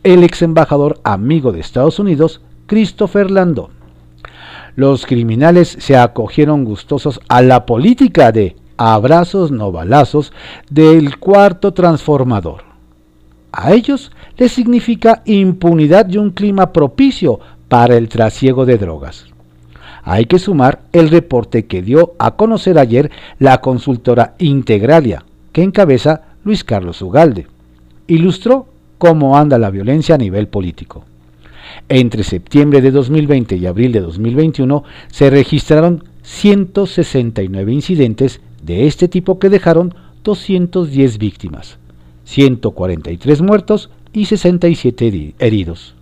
el 0.03 0.25
ex 0.25 0.43
embajador 0.43 0.99
amigo 1.05 1.53
de 1.53 1.61
Estados 1.61 2.01
Unidos, 2.01 2.41
Christopher 2.67 3.31
Landon. 3.31 3.71
Los 4.75 5.07
criminales 5.07 5.69
se 5.69 5.97
acogieron 5.97 6.65
gustosos 6.65 7.21
a 7.29 7.43
la 7.43 7.65
política 7.65 8.33
de 8.33 8.57
abrazos 8.77 9.53
no 9.53 9.71
balazos 9.71 10.33
del 10.69 11.21
cuarto 11.21 11.73
transformador. 11.73 12.65
A 13.53 13.73
ellos 13.73 14.11
les 14.37 14.51
significa 14.51 15.23
impunidad 15.27 16.09
y 16.09 16.17
un 16.17 16.31
clima 16.31 16.73
propicio 16.73 17.39
para 17.69 17.97
el 17.97 18.09
trasiego 18.09 18.67
de 18.67 18.79
drogas. 18.79 19.27
Hay 20.11 20.25
que 20.25 20.39
sumar 20.39 20.81
el 20.95 21.11
reporte 21.11 21.67
que 21.67 21.83
dio 21.83 22.15
a 22.19 22.31
conocer 22.31 22.79
ayer 22.79 23.11
la 23.39 23.61
consultora 23.61 24.37
Integralia, 24.39 25.27
que 25.53 25.63
encabeza 25.63 26.23
Luis 26.45 26.65
Carlos 26.65 27.03
Ugalde. 27.03 27.47
Ilustró 28.07 28.69
cómo 28.97 29.37
anda 29.37 29.59
la 29.59 29.69
violencia 29.69 30.15
a 30.15 30.19
nivel 30.19 30.49
político. 30.49 31.05
Entre 31.91 32.25
septiembre 32.25 32.81
de 32.81 32.91
2020 32.91 33.57
y 33.57 33.67
abril 33.67 33.93
de 33.93 34.01
2021 34.01 34.83
se 35.09 35.29
registraron 35.29 36.05
169 36.23 37.71
incidentes 37.71 38.41
de 38.63 38.87
este 38.87 39.09
tipo 39.09 39.39
que 39.39 39.51
dejaron 39.51 39.95
210 40.25 41.19
víctimas, 41.19 41.77
143 42.25 43.43
muertos 43.43 43.91
y 44.15 44.25
67 44.25 45.35
heridos. 45.39 45.98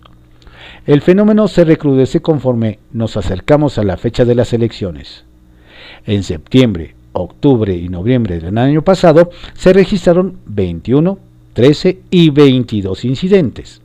El 0.87 1.01
fenómeno 1.01 1.49
se 1.49 1.65
recrudece 1.65 2.21
conforme 2.21 2.79
nos 2.93 3.17
acercamos 3.17 3.77
a 3.77 3.83
la 3.83 3.97
fecha 3.97 4.23
de 4.23 4.35
las 4.35 4.53
elecciones. 4.53 5.25
En 6.05 6.23
septiembre, 6.23 6.95
octubre 7.11 7.75
y 7.75 7.89
noviembre 7.89 8.39
del 8.39 8.57
año 8.57 8.81
pasado 8.81 9.29
se 9.53 9.73
registraron 9.73 10.37
21, 10.45 11.19
13 11.51 11.99
y 12.09 12.29
22 12.29 13.03
incidentes. 13.03 13.81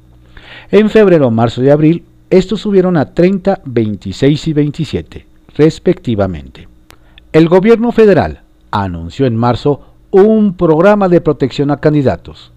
En 0.70 0.90
febrero, 0.90 1.32
marzo 1.32 1.64
y 1.64 1.70
abril, 1.70 2.04
estos 2.30 2.60
subieron 2.60 2.96
a 2.96 3.12
30, 3.12 3.62
26 3.64 4.46
y 4.46 4.52
27, 4.52 5.26
respectivamente. 5.56 6.68
El 7.32 7.48
gobierno 7.48 7.90
federal 7.90 8.42
anunció 8.70 9.26
en 9.26 9.34
marzo 9.34 9.86
un 10.12 10.54
programa 10.54 11.08
de 11.08 11.20
protección 11.20 11.72
a 11.72 11.78
candidatos. 11.78 12.52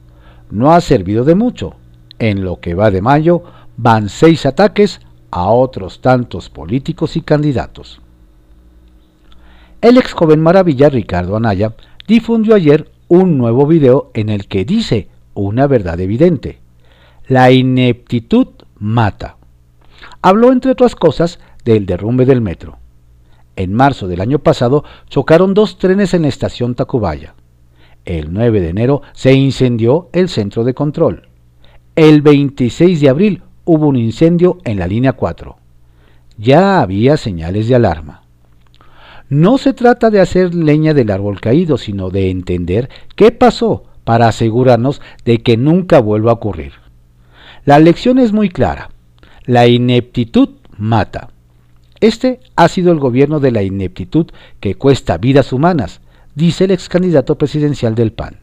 No 0.51 0.71
ha 0.71 0.81
servido 0.81 1.23
de 1.23 1.33
mucho. 1.33 1.73
En 2.17 2.45
lo 2.45 2.61
que 2.61 2.75
va 2.75 2.91
de 2.91 3.01
mayo 3.01 3.43
van 3.77 4.09
seis 4.09 4.45
ataques 4.45 5.01
a 5.31 5.49
otros 5.49 6.01
tantos 6.01 6.49
políticos 6.49 7.17
y 7.17 7.21
candidatos. 7.21 8.01
El 9.81 9.97
ex 9.97 10.13
joven 10.13 10.41
maravilla 10.41 10.89
Ricardo 10.89 11.35
Anaya 11.35 11.75
difundió 12.07 12.55
ayer 12.55 12.91
un 13.07 13.37
nuevo 13.37 13.67
video 13.67 14.11
en 14.13 14.29
el 14.29 14.47
que 14.47 14.65
dice 14.65 15.09
una 15.33 15.67
verdad 15.67 15.99
evidente. 15.99 16.59
La 17.27 17.51
ineptitud 17.51 18.47
mata. 18.77 19.37
Habló, 20.21 20.51
entre 20.51 20.71
otras 20.71 20.95
cosas, 20.95 21.39
del 21.63 21.85
derrumbe 21.85 22.25
del 22.25 22.41
metro. 22.41 22.77
En 23.55 23.73
marzo 23.73 24.07
del 24.07 24.21
año 24.21 24.39
pasado 24.39 24.83
chocaron 25.09 25.53
dos 25.53 25.77
trenes 25.77 26.13
en 26.13 26.23
la 26.23 26.27
estación 26.27 26.75
Tacubaya. 26.75 27.35
El 28.05 28.33
9 28.33 28.61
de 28.61 28.69
enero 28.69 29.01
se 29.13 29.33
incendió 29.33 30.09
el 30.13 30.29
centro 30.29 30.63
de 30.63 30.73
control. 30.73 31.29
El 31.95 32.21
26 32.21 33.01
de 33.01 33.09
abril 33.09 33.43
hubo 33.65 33.87
un 33.87 33.97
incendio 33.97 34.59
en 34.63 34.79
la 34.79 34.87
línea 34.87 35.13
4. 35.13 35.57
Ya 36.37 36.81
había 36.81 37.17
señales 37.17 37.67
de 37.67 37.75
alarma. 37.75 38.21
No 39.27 39.57
se 39.57 39.73
trata 39.73 40.11
de 40.11 40.21
hacer 40.21 40.53
leña 40.53 40.93
del 40.93 41.09
árbol 41.09 41.41
caído, 41.41 41.77
sino 41.77 42.09
de 42.11 42.29
entender 42.29 42.89
qué 43.15 43.31
pasó 43.31 43.83
para 44.03 44.27
asegurarnos 44.27 45.01
de 45.25 45.39
que 45.39 45.57
nunca 45.57 45.99
vuelva 45.99 46.31
a 46.31 46.35
ocurrir. 46.35 46.73
La 47.65 47.79
lección 47.79 48.19
es 48.19 48.31
muy 48.31 48.49
clara. 48.49 48.91
La 49.45 49.67
ineptitud 49.67 50.49
mata. 50.77 51.29
Este 51.99 52.39
ha 52.55 52.67
sido 52.67 52.91
el 52.91 52.99
gobierno 52.99 53.39
de 53.39 53.51
la 53.51 53.63
ineptitud 53.63 54.27
que 54.59 54.75
cuesta 54.75 55.17
vidas 55.17 55.51
humanas, 55.51 56.01
dice 56.35 56.65
el 56.65 56.71
ex 56.71 56.87
candidato 56.87 57.37
presidencial 57.37 57.95
del 57.95 58.11
PAN. 58.11 58.37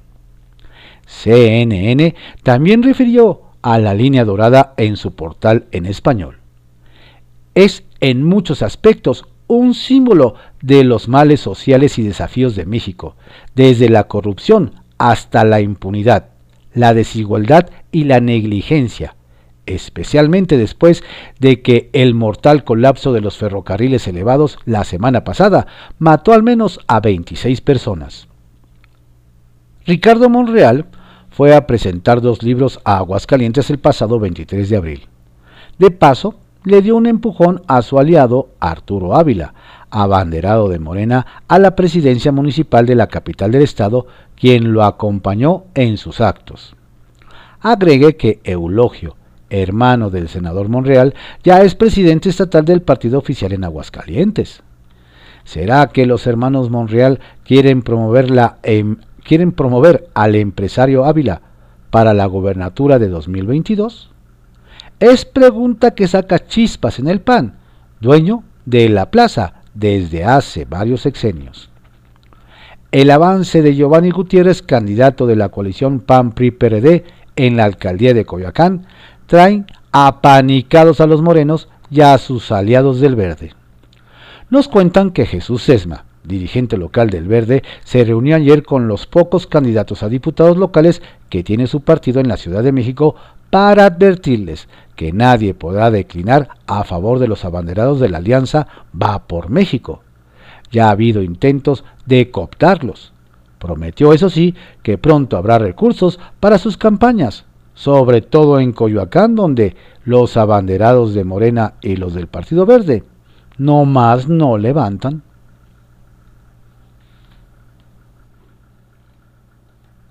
CNN 1.07 2.14
también 2.43 2.83
refirió 2.83 3.43
a 3.62 3.78
la 3.78 3.95
línea 3.95 4.25
dorada 4.25 4.75
en 4.76 4.97
su 4.97 5.14
portal 5.14 5.66
en 5.71 5.87
español. 5.87 6.38
Es 7.54 7.85
en 8.00 8.25
muchos 8.25 8.62
aspectos 8.62 9.25
un 9.47 9.75
símbolo 9.75 10.35
de 10.61 10.85
los 10.85 11.09
males 11.09 11.40
sociales 11.40 11.99
y 11.99 12.02
desafíos 12.02 12.57
de 12.57 12.66
México, 12.66 13.16
desde 13.54 13.88
la 13.88 14.04
corrupción 14.04 14.75
hasta 14.99 15.45
la 15.45 15.61
impunidad, 15.61 16.31
la 16.75 16.95
desigualdad 16.95 17.69
y 17.90 18.04
la 18.04 18.21
negligencia, 18.21 19.16
especialmente 19.66 20.57
después 20.57 21.02
de 21.38 21.61
que 21.61 21.90
el 21.92 22.14
mortal 22.14 22.64
colapso 22.64 23.12
de 23.12 23.21
los 23.21 23.37
ferrocarriles 23.37 24.09
elevados 24.09 24.59
la 24.64 24.85
semana 24.85 25.25
pasada 25.25 25.66
mató 25.99 26.33
al 26.33 26.42
menos 26.42 26.81
a 26.87 27.00
26 27.00 27.61
personas. 27.61 28.28
Ricardo 29.85 30.28
Monreal 30.31 30.87
fue 31.33 31.55
a 31.55 31.67
presentar 31.67 32.21
dos 32.21 32.43
libros 32.43 32.81
a 32.85 32.99
Aguascalientes 32.99 33.71
el 33.71 33.79
pasado 33.79 34.21
23 34.21 34.69
de 34.69 34.77
abril. 34.77 35.09
De 35.79 35.91
paso, 35.91 36.37
le 36.65 36.83
dio 36.83 36.97
un 36.97 37.07
empujón 37.07 37.62
a 37.67 37.83
su 37.83 37.99
aliado 37.99 38.51
Arturo 38.61 39.17
Ávila, 39.17 39.55
abanderado 39.91 40.69
de 40.69 40.79
Morena 40.79 41.27
a 41.49 41.59
la 41.59 41.75
presidencia 41.75 42.33
municipal 42.33 42.87
de 42.87 42.95
la 42.95 43.09
capital 43.09 43.51
del 43.51 43.62
estado, 43.62 44.07
quien 44.37 44.73
lo 44.73 44.85
acompañó 44.85 45.65
en 45.75 45.97
sus 45.97 46.21
actos. 46.21 46.77
Agregue 47.61 48.17
que 48.17 48.41
Eulogio, 48.45 49.17
hermano 49.51 50.11
del 50.11 50.29
senador 50.29 50.69
Monreal, 50.69 51.15
ya 51.43 51.62
es 51.62 51.75
presidente 51.75 52.29
estatal 52.29 52.65
del 52.65 52.83
partido 52.83 53.19
oficial 53.19 53.53
en 53.53 53.65
Aguascalientes. 53.65 54.62
¿Será 55.45 55.89
que 55.89 56.07
los 56.07 56.27
hermanos 56.27 56.71
Monreal 56.71 57.21
quieren 57.45 57.83
promover, 57.83 58.31
la, 58.31 58.59
em, 58.62 58.99
quieren 59.25 59.52
promover 59.52 60.09
al 60.14 60.35
empresario 60.35 61.05
Ávila 61.05 61.43
para 61.91 62.14
la 62.14 62.26
gobernatura 62.26 62.99
de 62.99 63.09
2022? 63.09 64.11
Es 65.00 65.25
pregunta 65.25 65.95
que 65.95 66.07
saca 66.09 66.47
chispas 66.47 66.99
en 66.99 67.09
el 67.09 67.21
PAN, 67.21 67.55
dueño 68.00 68.45
de 68.67 68.88
la 68.88 69.11
plaza 69.11 69.55
desde 69.75 70.25
hace 70.25 70.64
varios 70.64 71.02
sexenios. 71.02 71.71
El 72.93 73.11
avance 73.11 73.62
de 73.62 73.75
Giovanni 73.75 74.11
Gutiérrez, 74.11 74.62
candidato 74.62 75.26
de 75.26 75.37
la 75.37 75.49
coalición 75.49 76.00
PAN-PRI-PRD 76.00 77.05
en 77.37 77.57
la 77.57 77.64
alcaldía 77.64 78.12
de 78.12 78.26
Coyoacán, 78.26 78.87
traen 79.26 79.67
apanicados 79.93 81.00
a 81.00 81.07
los 81.07 81.23
morenos 81.23 81.69
y 81.91 82.02
a 82.02 82.17
sus 82.19 82.52
aliados 82.52 83.00
del 83.00 83.17
Verde. 83.17 83.55
Nos 84.50 84.69
cuentan 84.69 85.11
que 85.11 85.25
Jesús 85.25 85.62
Sesma, 85.62 86.05
dirigente 86.25 86.76
local 86.76 87.11
del 87.11 87.26
Verde, 87.26 87.62
se 87.85 88.05
reunió 88.05 88.37
ayer 88.37 88.62
con 88.62 88.88
los 88.88 89.07
pocos 89.07 89.47
candidatos 89.47 90.02
a 90.02 90.09
diputados 90.09 90.57
locales 90.57 91.02
que 91.29 91.43
tiene 91.43 91.67
su 91.67 91.81
partido 91.81 92.21
en 92.21 92.29
la 92.29 92.37
Ciudad 92.37 92.62
de 92.62 92.73
México 92.73 93.17
para 93.50 93.87
advertirles 93.87 94.69
que 94.97 95.12
nadie 95.12 95.52
podrá 95.55 95.91
declinar 95.91 96.49
a 96.67 96.85
favor 96.85 97.19
de 97.19 97.29
los 97.29 97.45
abanderados 97.45 98.00
de 98.00 98.09
la 98.09 98.19
Alianza 98.19 98.67
Va 99.00 99.26
por 99.26 99.50
México. 99.50 100.02
Ya 100.71 100.87
ha 100.88 100.93
habido 100.93 101.23
intentos 101.23 101.85
de 102.07 102.31
cooptarlos. 102.31 103.12
Prometió, 103.59 104.12
eso 104.12 104.31
sí, 104.31 104.55
que 104.83 104.99
pronto 104.99 105.37
habrá 105.37 105.59
recursos 105.59 106.19
para 106.41 106.59
sus 106.59 106.76
campañas, 106.76 107.45
sobre 107.75 108.23
todo 108.23 108.59
en 108.59 108.73
Coyoacán, 108.73 109.35
donde 109.35 109.76
los 110.05 110.37
abanderados 110.37 111.14
de 111.14 111.25
Morena 111.25 111.75
y 111.81 111.97
los 111.97 112.14
del 112.14 112.26
Partido 112.26 112.67
Verde 112.67 113.05
no 113.59 113.85
más 113.85 114.29
no 114.29 114.59
levantan. 114.59 115.23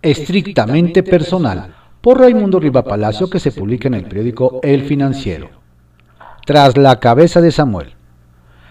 Estrictamente 0.02 1.04
personal, 1.04 1.76
por 2.02 2.20
Raimundo 2.20 2.60
Riva 2.60 2.84
Palacio, 2.84 3.30
que 3.30 3.40
se 3.40 3.52
publica 3.52 3.88
en 3.88 3.94
el 3.94 4.06
periódico 4.06 4.60
El 4.64 4.84
Financiero. 4.84 5.50
Tras 6.46 6.76
la 6.76 7.00
cabeza 7.00 7.40
de 7.40 7.52
Samuel. 7.52 7.94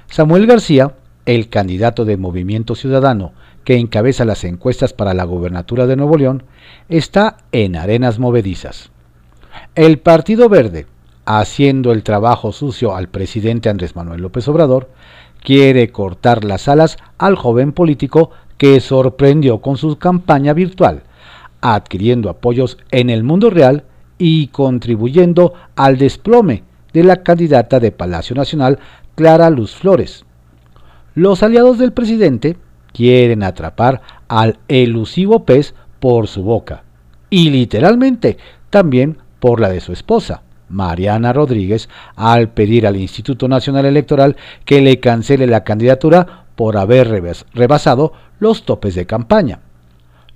Samuel 0.09 0.49
García, 0.49 0.95
el 1.27 1.49
candidato 1.49 2.05
de 2.05 2.17
Movimiento 2.17 2.75
Ciudadano 2.75 3.33
que 3.63 3.77
encabeza 3.77 4.25
las 4.25 4.43
encuestas 4.43 4.93
para 4.93 5.15
la 5.15 5.23
gobernatura 5.23 5.87
de 5.87 5.95
Nuevo 5.95 6.17
León, 6.17 6.43
está 6.89 7.37
en 7.53 7.77
arenas 7.77 8.19
movedizas. 8.19 8.91
El 9.77 9.99
Partido 9.99 10.49
Verde, 10.49 10.87
haciendo 11.27 11.93
el 11.93 12.03
trabajo 12.03 12.51
sucio 12.51 12.97
al 12.97 13.09
presidente 13.09 13.69
Andrés 13.69 13.95
Manuel 13.95 14.23
López 14.23 14.49
Obrador, 14.49 14.91
quiere 15.45 15.93
cortar 15.93 16.43
las 16.43 16.67
alas 16.67 16.97
al 17.19 17.37
joven 17.37 17.73
político 17.73 18.31
que 18.59 18.81
sorprendió 18.81 19.61
con 19.61 19.77
su 19.77 19.97
campaña 19.97 20.53
virtual, 20.53 21.05
adquiriendo 21.61 22.31
apoyos 22.31 22.79
en 22.91 23.11
el 23.11 23.25
mundo 23.25 23.51
real 23.51 23.85
y 24.19 24.49
contribuyendo 24.49 25.55
al 25.77 25.99
desplome 25.99 26.65
de 26.93 27.05
la 27.05 27.23
candidata 27.23 27.81
de 27.81 27.93
Palacio 27.93 28.37
Nacional, 28.37 28.79
Clara 29.15 29.51
Luz 29.51 29.75
Flores. 29.75 30.25
Los 31.15 31.43
aliados 31.43 31.79
del 31.79 31.93
presidente 31.93 32.57
quieren 32.93 33.43
atrapar 33.43 34.01
al 34.29 34.59
elusivo 34.69 35.45
pez 35.45 35.75
por 36.01 36.27
su 36.27 36.43
boca 36.43 36.85
y 37.29 37.51
literalmente 37.51 38.39
también 38.71 39.19
por 39.39 39.61
la 39.61 39.69
de 39.69 39.81
su 39.81 39.93
esposa, 39.93 40.43
Mariana 40.69 41.33
Rodríguez, 41.33 41.89
al 42.15 42.51
pedir 42.51 42.87
al 42.87 42.97
Instituto 42.97 43.49
Nacional 43.49 43.87
Electoral 43.87 44.37
que 44.65 44.81
le 44.81 45.01
cancele 45.01 45.47
la 45.47 45.65
candidatura 45.65 46.45
por 46.57 46.77
haber 46.77 47.09
rebasado 47.55 48.13
los 48.39 48.65
topes 48.65 48.95
de 48.95 49.07
campaña. 49.07 49.61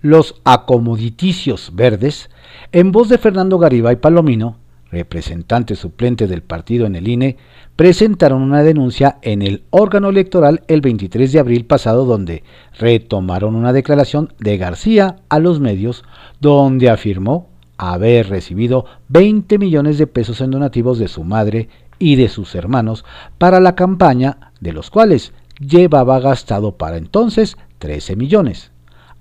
Los 0.05 0.35
acomoditicios 0.45 1.71
verdes, 1.73 2.29
en 2.73 2.93
voz 2.93 3.09
de 3.09 3.17
Fernando 3.17 3.59
Garibay 3.59 3.97
Palomino, 3.97 4.59
representante 4.91 5.77
suplente 5.77 6.27
del 6.27 6.43
partido 6.43 6.85
en 6.85 6.95
el 6.95 7.09
INE, 7.09 7.39
presentaron 7.75 8.43
una 8.43 8.63
denuncia 8.63 9.17
en 9.23 9.41
el 9.41 9.63
órgano 9.71 10.11
electoral 10.11 10.63
el 10.69 10.83
23 10.83 11.33
de 11.33 11.39
abril 11.39 11.65
pasado 11.65 12.05
donde 12.05 12.45
retomaron 12.79 13.57
una 13.57 13.73
declaración 13.73 14.35
de 14.39 14.59
García 14.59 15.17
a 15.31 15.39
los 15.39 15.59
medios 15.59 16.05
donde 16.39 16.91
afirmó 16.91 17.49
haber 17.79 18.29
recibido 18.29 18.85
20 19.09 19.57
millones 19.57 19.97
de 19.97 20.07
pesos 20.07 20.43
en 20.43 20.51
donativos 20.51 20.99
de 20.99 21.09
su 21.09 21.25
madre 21.25 21.71
y 21.99 22.17
de 22.17 22.29
sus 22.29 22.55
hermanos 22.55 23.07
para 23.39 23.59
la 23.59 23.75
campaña, 23.75 24.53
de 24.61 24.75
los 24.75 24.91
cuales 24.91 25.33
llevaba 25.61 26.21
gastado 26.21 26.77
para 26.77 26.99
entonces 26.99 27.57
13 27.79 28.17
millones, 28.17 28.74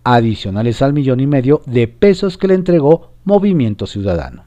adicionales 0.03 0.81
al 0.81 0.93
millón 0.93 1.19
y 1.19 1.27
medio 1.27 1.61
de 1.65 1.87
pesos 1.87 2.37
que 2.37 2.47
le 2.47 2.55
entregó 2.55 3.11
Movimiento 3.23 3.87
Ciudadano. 3.87 4.43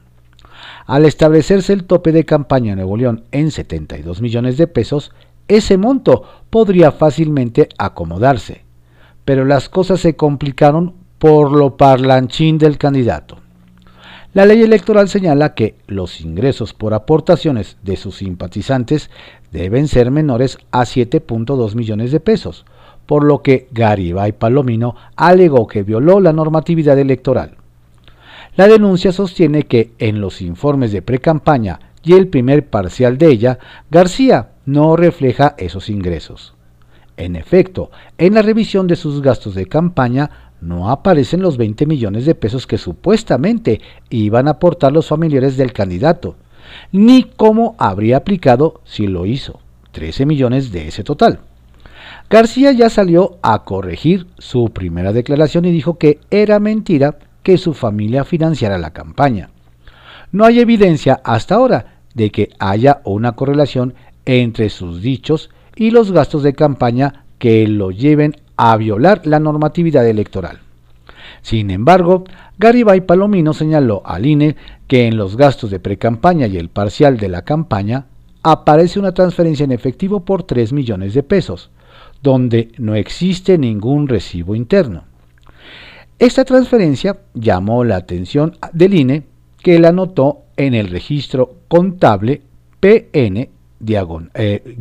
Al 0.85 1.05
establecerse 1.05 1.73
el 1.73 1.83
tope 1.83 2.11
de 2.11 2.25
campaña 2.25 2.71
en 2.71 2.77
Nuevo 2.77 2.97
León 2.97 3.23
en 3.31 3.51
72 3.51 4.21
millones 4.21 4.57
de 4.57 4.67
pesos, 4.67 5.11
ese 5.47 5.77
monto 5.77 6.23
podría 6.49 6.91
fácilmente 6.91 7.69
acomodarse. 7.77 8.63
Pero 9.25 9.45
las 9.45 9.69
cosas 9.69 9.99
se 9.99 10.15
complicaron 10.15 10.93
por 11.19 11.51
lo 11.51 11.75
parlanchín 11.77 12.57
del 12.57 12.77
candidato. 12.77 13.39
La 14.33 14.45
ley 14.45 14.61
electoral 14.61 15.09
señala 15.09 15.55
que 15.55 15.75
los 15.87 16.21
ingresos 16.21 16.73
por 16.73 16.93
aportaciones 16.93 17.77
de 17.81 17.95
sus 17.95 18.17
simpatizantes 18.17 19.09
deben 19.51 19.87
ser 19.87 20.11
menores 20.11 20.59
a 20.71 20.81
7.2 20.81 21.75
millones 21.75 22.11
de 22.11 22.19
pesos, 22.19 22.65
por 23.07 23.23
lo 23.23 23.41
que 23.41 23.67
Garibay 23.71 24.33
Palomino 24.33 24.95
alegó 25.15 25.65
que 25.65 25.81
violó 25.81 26.19
la 26.19 26.33
normatividad 26.33 26.99
electoral. 26.99 27.55
La 28.55 28.67
denuncia 28.67 29.11
sostiene 29.11 29.63
que 29.63 29.91
en 29.97 30.21
los 30.21 30.41
informes 30.41 30.91
de 30.91 31.01
precampaña 31.01 31.79
y 32.03 32.13
el 32.13 32.27
primer 32.27 32.67
parcial 32.67 33.17
de 33.17 33.27
ella, 33.27 33.59
García 33.89 34.49
no 34.65 34.95
refleja 34.95 35.55
esos 35.57 35.89
ingresos. 35.89 36.53
En 37.17 37.35
efecto, 37.35 37.91
en 38.17 38.35
la 38.35 38.41
revisión 38.41 38.87
de 38.87 38.95
sus 38.95 39.21
gastos 39.21 39.55
de 39.55 39.65
campaña 39.65 40.51
no 40.61 40.89
aparecen 40.89 41.41
los 41.41 41.57
20 41.57 41.85
millones 41.85 42.25
de 42.25 42.35
pesos 42.35 42.67
que 42.67 42.77
supuestamente 42.77 43.81
iban 44.09 44.47
a 44.47 44.51
aportar 44.51 44.91
los 44.91 45.07
familiares 45.07 45.57
del 45.57 45.73
candidato, 45.73 46.35
ni 46.91 47.23
cómo 47.23 47.75
habría 47.77 48.17
aplicado 48.17 48.81
si 48.83 49.07
lo 49.07 49.25
hizo, 49.25 49.59
13 49.91 50.25
millones 50.25 50.71
de 50.71 50.87
ese 50.87 51.03
total. 51.03 51.39
García 52.29 52.71
ya 52.71 52.89
salió 52.89 53.37
a 53.41 53.63
corregir 53.63 54.27
su 54.37 54.69
primera 54.69 55.13
declaración 55.13 55.65
y 55.65 55.71
dijo 55.71 55.97
que 55.97 56.19
era 56.29 56.59
mentira 56.59 57.17
que 57.43 57.57
su 57.57 57.73
familia 57.73 58.25
financiara 58.25 58.77
la 58.77 58.91
campaña. 58.91 59.49
No 60.31 60.43
hay 60.45 60.59
evidencia 60.59 61.21
hasta 61.23 61.55
ahora 61.55 62.01
de 62.13 62.31
que 62.31 62.49
haya 62.59 63.01
una 63.05 63.33
correlación 63.33 63.93
entre 64.25 64.69
sus 64.69 65.01
dichos 65.01 65.49
y 65.75 65.91
los 65.91 66.11
gastos 66.11 66.43
de 66.43 66.53
campaña 66.53 67.25
que 67.39 67.67
lo 67.67 67.91
lleven 67.91 68.35
a 68.57 68.75
violar 68.75 69.25
la 69.25 69.39
normatividad 69.39 70.05
electoral. 70.07 70.59
Sin 71.41 71.71
embargo, 71.71 72.25
Garibay 72.57 73.01
Palomino 73.01 73.53
señaló 73.53 74.01
al 74.03 74.25
INE 74.25 74.55
que 74.87 75.07
en 75.07 75.15
los 75.15 75.37
gastos 75.37 75.69
de 75.69 75.79
precampaña 75.79 76.47
y 76.47 76.57
el 76.57 76.69
parcial 76.69 77.17
de 77.17 77.29
la 77.29 77.43
campaña 77.43 78.07
aparece 78.43 78.99
una 78.99 79.13
transferencia 79.13 79.63
en 79.63 79.71
efectivo 79.71 80.25
por 80.25 80.43
3 80.43 80.73
millones 80.73 81.13
de 81.13 81.23
pesos, 81.23 81.69
donde 82.21 82.71
no 82.77 82.95
existe 82.95 83.57
ningún 83.57 84.07
recibo 84.07 84.55
interno. 84.55 85.03
Esta 86.19 86.45
transferencia 86.45 87.19
llamó 87.33 87.83
la 87.83 87.97
atención 87.97 88.57
del 88.73 88.93
INE, 88.95 89.23
que 89.61 89.79
la 89.79 89.89
anotó 89.89 90.43
en 90.55 90.73
el 90.73 90.87
registro 90.87 91.55
contable 91.67 92.41
PN 92.79 93.49
eh, 94.33 94.75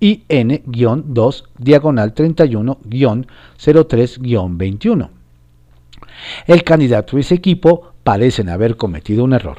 IN-2 0.00 1.44
diagonal 1.58 2.14
31-03-21. 2.14 5.10
El 6.46 6.64
candidato 6.64 7.16
y 7.16 7.20
ese 7.20 7.34
equipo 7.34 7.92
parecen 8.02 8.48
haber 8.48 8.76
cometido 8.76 9.22
un 9.24 9.32
error. 9.32 9.58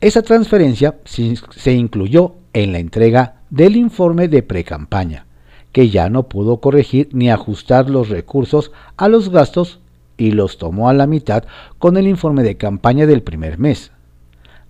Esa 0.00 0.22
transferencia 0.22 0.96
se 1.04 1.72
incluyó 1.72 2.34
en 2.52 2.72
la 2.72 2.78
entrega 2.78 3.42
del 3.50 3.76
informe 3.76 4.28
de 4.28 4.42
precampaña, 4.42 5.26
que 5.72 5.88
ya 5.88 6.10
no 6.10 6.24
pudo 6.24 6.58
corregir 6.58 7.08
ni 7.12 7.30
ajustar 7.30 7.90
los 7.90 8.08
recursos 8.08 8.72
a 8.96 9.08
los 9.08 9.30
gastos 9.30 9.80
y 10.16 10.30
los 10.30 10.58
tomó 10.58 10.88
a 10.88 10.94
la 10.94 11.06
mitad 11.06 11.44
con 11.78 11.96
el 11.96 12.06
informe 12.06 12.42
de 12.42 12.56
campaña 12.56 13.06
del 13.06 13.22
primer 13.22 13.58
mes. 13.58 13.90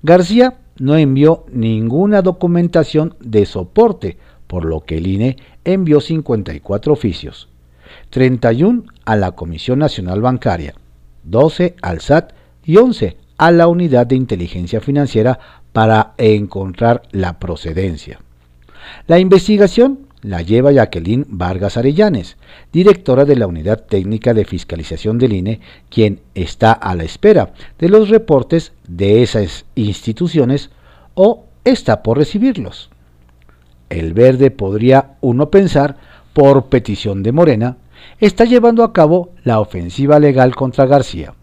García 0.03 0.59
no 0.79 0.97
envió 0.97 1.45
ninguna 1.53 2.23
documentación 2.23 3.15
de 3.21 3.45
soporte, 3.47 4.17
por 4.47 4.65
lo 4.65 4.81
que 4.81 4.99
el 4.99 5.07
INE 5.07 5.37
envió 5.65 6.01
54 6.01 6.93
oficios, 6.93 7.49
31 8.11 8.85
a 9.05 9.17
la 9.17 9.33
Comisión 9.33 9.79
Nacional 9.79 10.21
Bancaria, 10.21 10.75
12 11.25 11.77
al 11.83 12.01
SAT 12.01 12.33
y 12.65 12.77
11 12.77 13.17
a 13.39 13.51
la 13.51 13.67
Unidad 13.69 14.07
de 14.07 14.17
Inteligencia 14.17 14.81
Financiera 14.81 15.39
para 15.73 16.15
encontrar 16.19 17.03
la 17.11 17.39
procedencia. 17.39 18.21
La 19.07 19.19
investigación 19.19 20.07
la 20.23 20.41
lleva 20.41 20.73
Jacqueline 20.73 21.27
Vargas 21.29 21.77
Arellanes, 21.77 22.37
directora 22.73 23.25
de 23.25 23.37
la 23.37 23.49
Unidad 23.49 23.85
Técnica 23.85 24.35
de 24.35 24.45
Fiscalización 24.45 25.19
del 25.19 25.33
INE, 25.33 25.61
quien 25.91 26.21
está 26.35 26.73
a 26.73 26.95
la 26.95 27.03
espera 27.03 27.53
de 27.79 27.89
los 27.89 28.09
reportes 28.09 28.73
de 28.87 29.23
esas 29.23 29.67
instituciones 29.75 30.71
o 31.15 31.45
está 31.65 32.03
por 32.03 32.19
recibirlos. 32.19 32.91
El 33.91 34.15
verde 34.15 34.51
podría 34.51 35.17
uno 35.21 35.51
pensar, 35.51 35.97
por 36.33 36.67
petición 36.67 37.23
de 37.23 37.33
Morena, 37.33 37.77
está 38.21 38.45
llevando 38.45 38.85
a 38.85 38.93
cabo 38.93 39.31
la 39.45 39.61
ofensiva 39.61 40.19
legal 40.19 40.55
contra 40.55 40.87
García. 40.87 41.35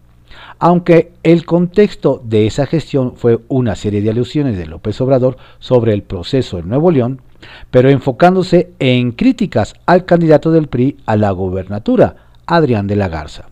Aunque 0.58 1.12
el 1.22 1.44
contexto 1.46 2.20
de 2.24 2.46
esa 2.46 2.66
gestión 2.66 3.14
fue 3.16 3.40
una 3.48 3.76
serie 3.76 4.02
de 4.02 4.10
alusiones 4.10 4.58
de 4.58 4.66
López 4.66 5.00
Obrador 5.00 5.36
sobre 5.58 5.94
el 5.94 6.02
proceso 6.02 6.58
en 6.58 6.68
Nuevo 6.68 6.90
León, 6.90 7.22
pero 7.70 7.90
enfocándose 7.90 8.72
en 8.78 9.12
críticas 9.12 9.74
al 9.86 10.04
candidato 10.04 10.50
del 10.50 10.68
PRI 10.68 10.96
a 11.06 11.16
la 11.16 11.30
gobernatura, 11.30 12.16
Adrián 12.46 12.86
de 12.86 12.96
la 12.96 13.08
Garza. 13.08 13.46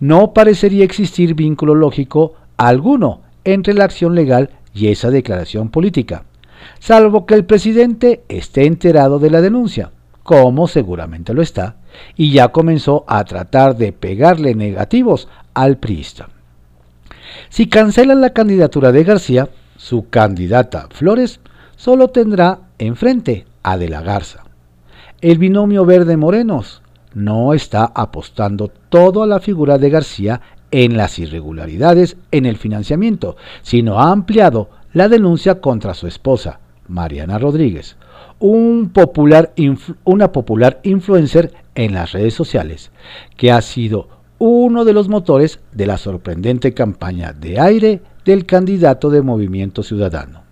No 0.00 0.32
parecería 0.32 0.84
existir 0.84 1.34
vínculo 1.34 1.74
lógico 1.74 2.34
alguno 2.56 3.22
entre 3.44 3.74
la 3.74 3.84
acción 3.84 4.14
legal 4.14 4.50
y 4.74 4.88
esa 4.88 5.10
declaración 5.10 5.70
política, 5.70 6.24
salvo 6.78 7.24
que 7.26 7.34
el 7.34 7.44
presidente 7.44 8.24
esté 8.28 8.66
enterado 8.66 9.18
de 9.18 9.30
la 9.30 9.40
denuncia, 9.40 9.90
como 10.22 10.68
seguramente 10.68 11.32
lo 11.32 11.40
está, 11.40 11.76
y 12.16 12.32
ya 12.32 12.48
comenzó 12.48 13.04
a 13.06 13.24
tratar 13.24 13.76
de 13.76 13.92
pegarle 13.92 14.54
negativos 14.54 15.28
al 15.54 15.78
priista. 15.78 16.28
Si 17.48 17.68
cancelan 17.68 18.20
la 18.20 18.30
candidatura 18.30 18.92
de 18.92 19.04
García, 19.04 19.48
su 19.76 20.08
candidata 20.10 20.88
Flores 20.90 21.40
solo 21.76 22.08
tendrá 22.08 22.60
enfrente 22.78 23.46
a 23.62 23.78
De 23.78 23.88
la 23.88 24.02
Garza. 24.02 24.44
El 25.20 25.38
binomio 25.38 25.84
verde-morenos 25.84 26.82
no 27.14 27.54
está 27.54 27.90
apostando 27.94 28.70
todo 28.88 29.22
a 29.22 29.26
la 29.26 29.40
figura 29.40 29.78
de 29.78 29.90
García 29.90 30.42
en 30.70 30.96
las 30.96 31.18
irregularidades 31.18 32.16
en 32.30 32.44
el 32.44 32.56
financiamiento, 32.56 33.36
sino 33.62 33.98
ha 33.98 34.12
ampliado 34.12 34.68
la 34.92 35.08
denuncia 35.08 35.60
contra 35.60 35.94
su 35.94 36.06
esposa, 36.06 36.60
Mariana 36.88 37.38
Rodríguez, 37.38 37.96
una 38.38 38.92
popular 38.92 40.80
influencer 40.82 41.52
en 41.74 41.94
las 41.94 42.12
redes 42.12 42.34
sociales, 42.34 42.90
que 43.36 43.50
ha 43.50 43.62
sido 43.62 44.08
uno 44.38 44.84
de 44.84 44.92
los 44.92 45.08
motores 45.08 45.60
de 45.72 45.86
la 45.86 45.96
sorprendente 45.96 46.74
campaña 46.74 47.32
de 47.32 47.58
aire 47.58 48.02
del 48.24 48.44
candidato 48.44 49.08
de 49.08 49.22
Movimiento 49.22 49.82
Ciudadano. 49.82 50.45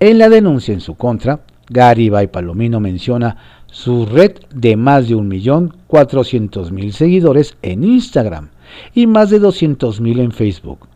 En 0.00 0.18
la 0.18 0.28
denuncia 0.28 0.74
en 0.74 0.80
su 0.80 0.94
contra, 0.94 1.40
Garibay 1.68 2.26
Palomino 2.26 2.80
menciona 2.80 3.36
su 3.66 4.06
red 4.06 4.32
de 4.54 4.76
más 4.76 5.08
de 5.08 5.16
1.400.000 5.16 6.92
seguidores 6.92 7.56
en 7.62 7.84
Instagram 7.84 8.50
y 8.94 9.06
más 9.06 9.30
de 9.30 9.40
200.000 9.40 10.20
en 10.20 10.32
Facebook, 10.32 10.88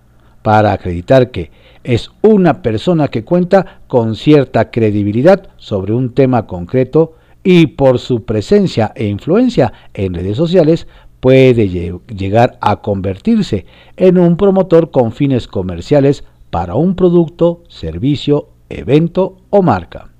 para 0.42 0.72
acreditar 0.72 1.30
que 1.30 1.50
es 1.84 2.10
una 2.20 2.62
persona 2.62 3.08
que 3.08 3.24
cuenta 3.24 3.80
con 3.86 4.16
cierta 4.16 4.70
credibilidad 4.70 5.48
sobre 5.56 5.94
un 5.94 6.12
tema 6.12 6.46
concreto 6.46 7.14
y 7.42 7.68
por 7.68 7.98
su 7.98 8.24
presencia 8.24 8.92
e 8.94 9.06
influencia 9.06 9.72
en 9.94 10.14
redes 10.14 10.36
sociales 10.36 10.86
puede 11.20 11.68
llegar 11.68 12.58
a 12.60 12.76
convertirse 12.82 13.66
en 13.96 14.18
un 14.18 14.36
promotor 14.36 14.90
con 14.90 15.12
fines 15.12 15.46
comerciales 15.46 16.24
para 16.50 16.74
un 16.74 16.96
producto, 16.96 17.62
servicio, 17.68 18.48
evento 18.68 19.38
o 19.50 19.62
marca. 19.62 20.10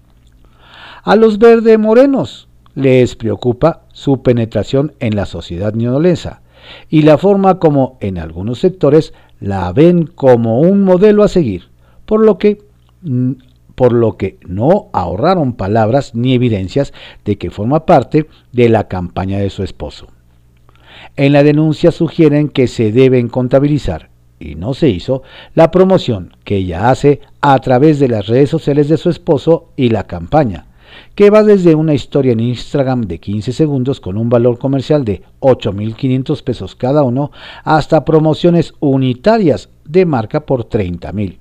A 1.03 1.17
los 1.17 1.39
verde 1.39 1.79
morenos 1.79 2.49
les 2.75 3.17
preocupa 3.17 3.83
su 3.93 4.23
penetración 4.23 4.93
en 5.01 5.17
la 5.17 5.27
sociedad 5.27 5.73
neodolensa 5.73 6.43
y 6.89 7.03
la 7.03 7.17
forma 7.17 7.59
como 7.59 7.97
en 8.01 8.19
algunos 8.19 8.59
sectores 8.59 9.15
la 9.41 9.73
ven 9.73 10.07
como 10.07 10.61
un 10.61 10.83
modelo 10.83 11.23
a 11.23 11.29
seguir, 11.29 11.71
por 12.05 12.25
lo 12.25 12.39
que 12.39 12.59
por 13.77 13.93
lo 13.93 14.17
que 14.17 14.39
no 14.47 14.89
ahorraron 14.93 15.53
palabras 15.53 16.15
ni 16.15 16.33
evidencias 16.33 16.93
de 17.25 17.37
que 17.37 17.51
forma 17.51 17.85
parte 17.85 18.27
de 18.53 18.69
la 18.71 18.89
campaña 18.89 19.39
de 19.39 19.51
su 19.51 19.63
esposo. 19.63 20.09
En 21.15 21.33
la 21.33 21.43
denuncia 21.43 21.93
sugieren 21.93 22.49
que 22.49 22.69
se 22.69 22.91
deben 22.91 23.29
contabilizar, 23.29 24.09
y 24.39 24.55
no 24.55 24.75
se 24.75 24.89
hizo, 24.89 25.23
la 25.55 25.71
promoción 25.71 26.37
que 26.45 26.57
ella 26.57 26.91
hace 26.91 27.21
a 27.41 27.59
través 27.59 27.99
de 27.99 28.09
las 28.09 28.27
redes 28.27 28.51
sociales 28.51 28.89
de 28.89 28.97
su 28.97 29.11
esposo 29.11 29.71
y 29.77 29.89
la 29.89 30.05
campaña, 30.05 30.67
que 31.15 31.31
va 31.31 31.43
desde 31.43 31.75
una 31.75 31.95
historia 31.95 32.33
en 32.33 32.41
Instagram 32.41 33.03
de 33.03 33.19
15 33.19 33.53
segundos 33.53 34.01
con 34.01 34.17
un 34.17 34.29
valor 34.29 34.59
comercial 34.59 35.05
de 35.05 35.23
8.500 35.41 36.43
pesos 36.43 36.75
cada 36.75 37.03
uno, 37.03 37.31
hasta 37.65 38.05
promociones 38.05 38.75
unitarias 38.81 39.69
de 39.85 40.07
marca 40.07 40.47
por 40.47 40.69
30.000. 40.69 41.39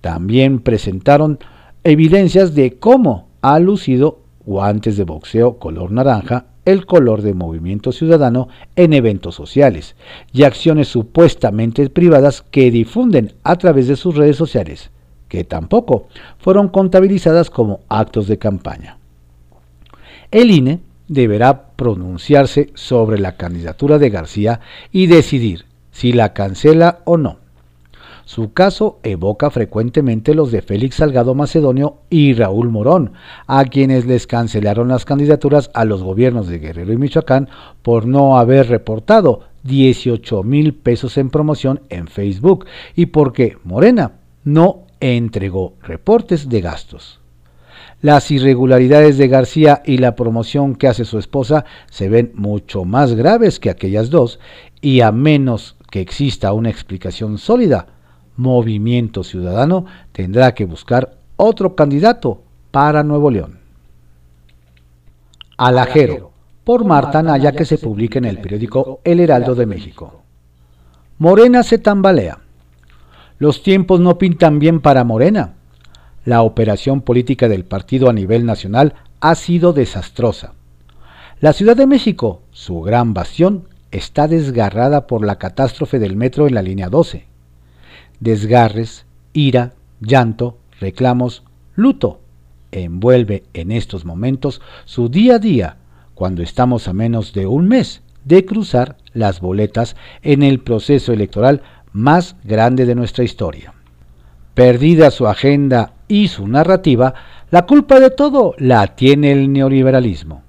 También 0.00 0.60
presentaron 0.60 1.38
evidencias 1.82 2.54
de 2.54 2.78
cómo 2.78 3.28
ha 3.40 3.58
lucido 3.58 4.20
guantes 4.44 4.96
de 4.96 5.04
boxeo 5.04 5.58
color 5.58 5.90
naranja, 5.90 6.46
el 6.64 6.86
color 6.86 7.22
de 7.22 7.34
movimiento 7.34 7.92
ciudadano 7.92 8.48
en 8.76 8.92
eventos 8.92 9.34
sociales 9.34 9.96
y 10.32 10.44
acciones 10.44 10.88
supuestamente 10.88 11.88
privadas 11.90 12.42
que 12.50 12.70
difunden 12.70 13.32
a 13.42 13.56
través 13.56 13.88
de 13.88 13.96
sus 13.96 14.16
redes 14.16 14.36
sociales 14.36 14.90
que 15.34 15.42
tampoco 15.42 16.06
fueron 16.38 16.68
contabilizadas 16.68 17.50
como 17.50 17.80
actos 17.88 18.28
de 18.28 18.38
campaña. 18.38 18.98
El 20.30 20.52
INE 20.52 20.78
deberá 21.08 21.70
pronunciarse 21.70 22.70
sobre 22.74 23.18
la 23.18 23.36
candidatura 23.36 23.98
de 23.98 24.10
García 24.10 24.60
y 24.92 25.06
decidir 25.06 25.64
si 25.90 26.12
la 26.12 26.34
cancela 26.34 27.00
o 27.04 27.16
no. 27.16 27.38
Su 28.24 28.52
caso 28.52 29.00
evoca 29.02 29.50
frecuentemente 29.50 30.34
los 30.34 30.50
de 30.50 30.62
Félix 30.62 30.96
Salgado 30.96 31.34
Macedonio 31.34 31.98
y 32.08 32.32
Raúl 32.32 32.70
Morón, 32.70 33.12
a 33.46 33.64
quienes 33.64 34.06
les 34.06 34.26
cancelaron 34.26 34.88
las 34.88 35.04
candidaturas 35.04 35.70
a 35.74 35.84
los 35.84 36.02
gobiernos 36.02 36.48
de 36.48 36.58
Guerrero 36.58 36.92
y 36.92 36.96
Michoacán 36.96 37.48
por 37.82 38.06
no 38.06 38.38
haber 38.38 38.68
reportado 38.68 39.40
18 39.64 40.42
mil 40.42 40.74
pesos 40.74 41.18
en 41.18 41.30
promoción 41.30 41.82
en 41.90 42.08
Facebook 42.08 42.66
y 42.96 43.06
porque 43.06 43.58
Morena 43.64 44.12
no 44.44 44.84
entregó 45.00 45.74
reportes 45.82 46.48
de 46.48 46.60
gastos. 46.62 47.20
Las 48.00 48.30
irregularidades 48.30 49.16
de 49.18 49.28
García 49.28 49.82
y 49.84 49.98
la 49.98 50.14
promoción 50.14 50.76
que 50.76 50.88
hace 50.88 51.04
su 51.04 51.18
esposa 51.18 51.64
se 51.90 52.08
ven 52.08 52.32
mucho 52.34 52.84
más 52.84 53.14
graves 53.14 53.60
que 53.60 53.70
aquellas 53.70 54.10
dos 54.10 54.40
y 54.80 55.00
a 55.00 55.12
menos 55.12 55.76
que 55.90 56.00
exista 56.00 56.52
una 56.52 56.70
explicación 56.70 57.38
sólida, 57.38 57.86
Movimiento 58.36 59.22
Ciudadano 59.24 59.86
tendrá 60.12 60.54
que 60.54 60.64
buscar 60.64 61.16
otro 61.36 61.74
candidato 61.74 62.42
para 62.70 63.02
Nuevo 63.02 63.30
León. 63.30 63.58
Alajero, 65.56 66.32
por 66.64 66.84
Marta 66.84 67.22
Naya 67.22 67.52
que 67.52 67.64
se 67.64 67.78
publica 67.78 68.18
en 68.18 68.24
el 68.24 68.38
periódico 68.40 69.00
El 69.04 69.20
Heraldo 69.20 69.54
de 69.54 69.66
México. 69.66 70.22
Morena 71.18 71.62
se 71.62 71.78
tambalea. 71.78 72.40
Los 73.38 73.62
tiempos 73.62 74.00
no 74.00 74.18
pintan 74.18 74.58
bien 74.58 74.80
para 74.80 75.04
Morena. 75.04 75.54
La 76.24 76.42
operación 76.42 77.02
política 77.02 77.48
del 77.48 77.64
partido 77.64 78.08
a 78.08 78.12
nivel 78.12 78.46
nacional 78.46 78.94
ha 79.20 79.34
sido 79.34 79.72
desastrosa. 79.72 80.54
La 81.40 81.52
Ciudad 81.52 81.76
de 81.76 81.86
México, 81.86 82.42
su 82.50 82.80
gran 82.80 83.14
bastión, 83.14 83.68
está 83.90 84.26
desgarrada 84.26 85.06
por 85.06 85.24
la 85.24 85.36
catástrofe 85.36 85.98
del 85.98 86.16
metro 86.16 86.48
en 86.48 86.54
la 86.54 86.62
línea 86.62 86.88
12. 86.88 87.26
Desgarres, 88.24 89.04
ira, 89.34 89.74
llanto, 90.00 90.56
reclamos, 90.80 91.42
luto 91.74 92.20
envuelve 92.72 93.44
en 93.52 93.70
estos 93.70 94.06
momentos 94.06 94.62
su 94.86 95.10
día 95.10 95.34
a 95.34 95.38
día 95.38 95.76
cuando 96.14 96.42
estamos 96.42 96.88
a 96.88 96.94
menos 96.94 97.34
de 97.34 97.46
un 97.46 97.68
mes 97.68 98.00
de 98.24 98.46
cruzar 98.46 98.96
las 99.12 99.42
boletas 99.42 99.94
en 100.22 100.42
el 100.42 100.60
proceso 100.60 101.12
electoral 101.12 101.60
más 101.92 102.36
grande 102.44 102.86
de 102.86 102.94
nuestra 102.94 103.24
historia. 103.24 103.74
Perdida 104.54 105.10
su 105.10 105.28
agenda 105.28 105.92
y 106.08 106.28
su 106.28 106.48
narrativa, 106.48 107.12
la 107.50 107.66
culpa 107.66 108.00
de 108.00 108.08
todo 108.08 108.54
la 108.56 108.86
tiene 108.96 109.32
el 109.32 109.52
neoliberalismo, 109.52 110.42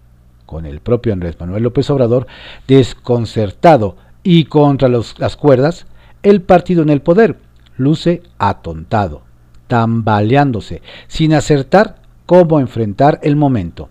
con 0.46 0.66
el 0.66 0.80
propio 0.80 1.12
Andrés 1.12 1.38
Manuel 1.38 1.64
López 1.64 1.90
Obrador 1.90 2.26
desconcertado 2.70 3.98
y 4.24 4.46
contra 4.46 4.88
las 4.88 5.36
cuerdas, 5.36 5.88
el 6.24 6.42
partido 6.42 6.82
en 6.82 6.90
el 6.90 7.02
poder 7.02 7.44
luce 7.78 8.24
atontado, 8.38 9.24
tambaleándose, 9.68 10.82
sin 11.08 11.34
acertar 11.34 11.98
cómo 12.26 12.60
enfrentar 12.60 13.20
el 13.24 13.36
momento. 13.36 13.90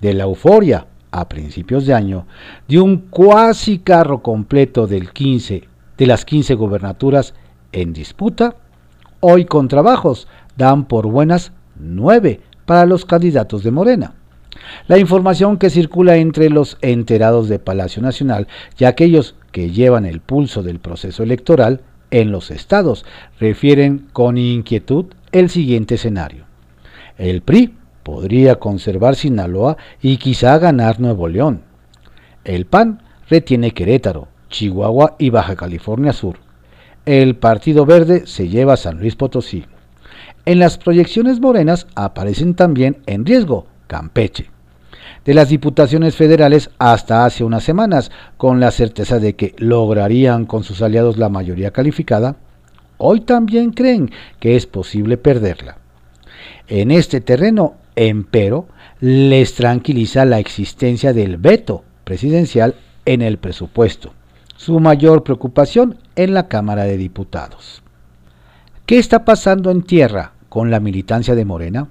De 0.00 0.14
la 0.14 0.24
euforia 0.24 0.86
a 1.10 1.28
principios 1.28 1.86
de 1.86 1.94
año, 1.94 2.26
de 2.68 2.80
un 2.80 2.98
cuasi 3.10 3.78
carro 3.78 4.22
completo 4.22 4.86
del 4.86 5.12
15 5.12 5.68
de 5.98 6.06
las 6.06 6.24
15 6.24 6.54
gobernaturas 6.54 7.34
en 7.72 7.92
disputa, 7.92 8.56
hoy 9.20 9.44
con 9.44 9.68
trabajos 9.68 10.28
dan 10.56 10.86
por 10.86 11.06
buenas 11.06 11.52
nueve 11.76 12.40
para 12.64 12.86
los 12.86 13.04
candidatos 13.04 13.62
de 13.62 13.70
Morena. 13.70 14.14
La 14.86 14.98
información 14.98 15.58
que 15.58 15.70
circula 15.70 16.16
entre 16.16 16.50
los 16.50 16.78
enterados 16.80 17.48
de 17.48 17.58
Palacio 17.58 18.02
Nacional 18.02 18.48
y 18.78 18.84
aquellos 18.84 19.34
que 19.52 19.70
llevan 19.70 20.06
el 20.06 20.20
pulso 20.20 20.62
del 20.62 20.78
proceso 20.78 21.22
electoral 21.22 21.82
en 22.10 22.32
los 22.32 22.50
estados 22.50 23.04
refieren 23.38 24.08
con 24.12 24.38
inquietud 24.38 25.06
el 25.32 25.50
siguiente 25.50 25.96
escenario. 25.96 26.44
El 27.18 27.42
PRI 27.42 27.74
podría 28.02 28.56
conservar 28.56 29.14
Sinaloa 29.14 29.76
y 30.00 30.16
quizá 30.16 30.58
ganar 30.58 31.00
Nuevo 31.00 31.28
León. 31.28 31.62
El 32.44 32.66
PAN 32.66 33.02
retiene 33.28 33.72
Querétaro, 33.72 34.28
Chihuahua 34.48 35.16
y 35.18 35.30
Baja 35.30 35.56
California 35.56 36.12
Sur. 36.12 36.38
El 37.06 37.36
Partido 37.36 37.86
Verde 37.86 38.26
se 38.26 38.48
lleva 38.48 38.74
a 38.74 38.78
San 38.78 38.98
Luis 38.98 39.16
Potosí. 39.16 39.66
En 40.44 40.58
las 40.58 40.78
proyecciones 40.78 41.40
morenas 41.40 41.86
aparecen 41.94 42.54
también 42.54 42.98
en 43.06 43.24
riesgo 43.24 43.66
Campeche. 43.86 44.50
De 45.24 45.34
las 45.34 45.48
diputaciones 45.50 46.16
federales 46.16 46.70
hasta 46.78 47.24
hace 47.24 47.44
unas 47.44 47.62
semanas, 47.62 48.10
con 48.36 48.58
la 48.58 48.70
certeza 48.70 49.18
de 49.18 49.36
que 49.36 49.54
lograrían 49.58 50.46
con 50.46 50.64
sus 50.64 50.80
aliados 50.80 51.18
la 51.18 51.28
mayoría 51.28 51.72
calificada, 51.72 52.36
hoy 52.96 53.20
también 53.20 53.70
creen 53.72 54.10
que 54.38 54.56
es 54.56 54.66
posible 54.66 55.18
perderla. 55.18 55.76
En 56.68 56.90
este 56.90 57.20
terreno, 57.20 57.74
empero, 57.96 58.68
les 59.00 59.54
tranquiliza 59.54 60.24
la 60.24 60.38
existencia 60.38 61.12
del 61.12 61.36
veto 61.36 61.84
presidencial 62.04 62.74
en 63.04 63.22
el 63.22 63.38
presupuesto, 63.38 64.12
su 64.56 64.78
mayor 64.80 65.22
preocupación 65.22 65.98
en 66.16 66.34
la 66.34 66.48
Cámara 66.48 66.84
de 66.84 66.96
Diputados. 66.96 67.82
¿Qué 68.86 68.98
está 68.98 69.24
pasando 69.24 69.70
en 69.70 69.82
tierra 69.82 70.32
con 70.48 70.70
la 70.70 70.80
militancia 70.80 71.34
de 71.34 71.44
Morena? 71.44 71.88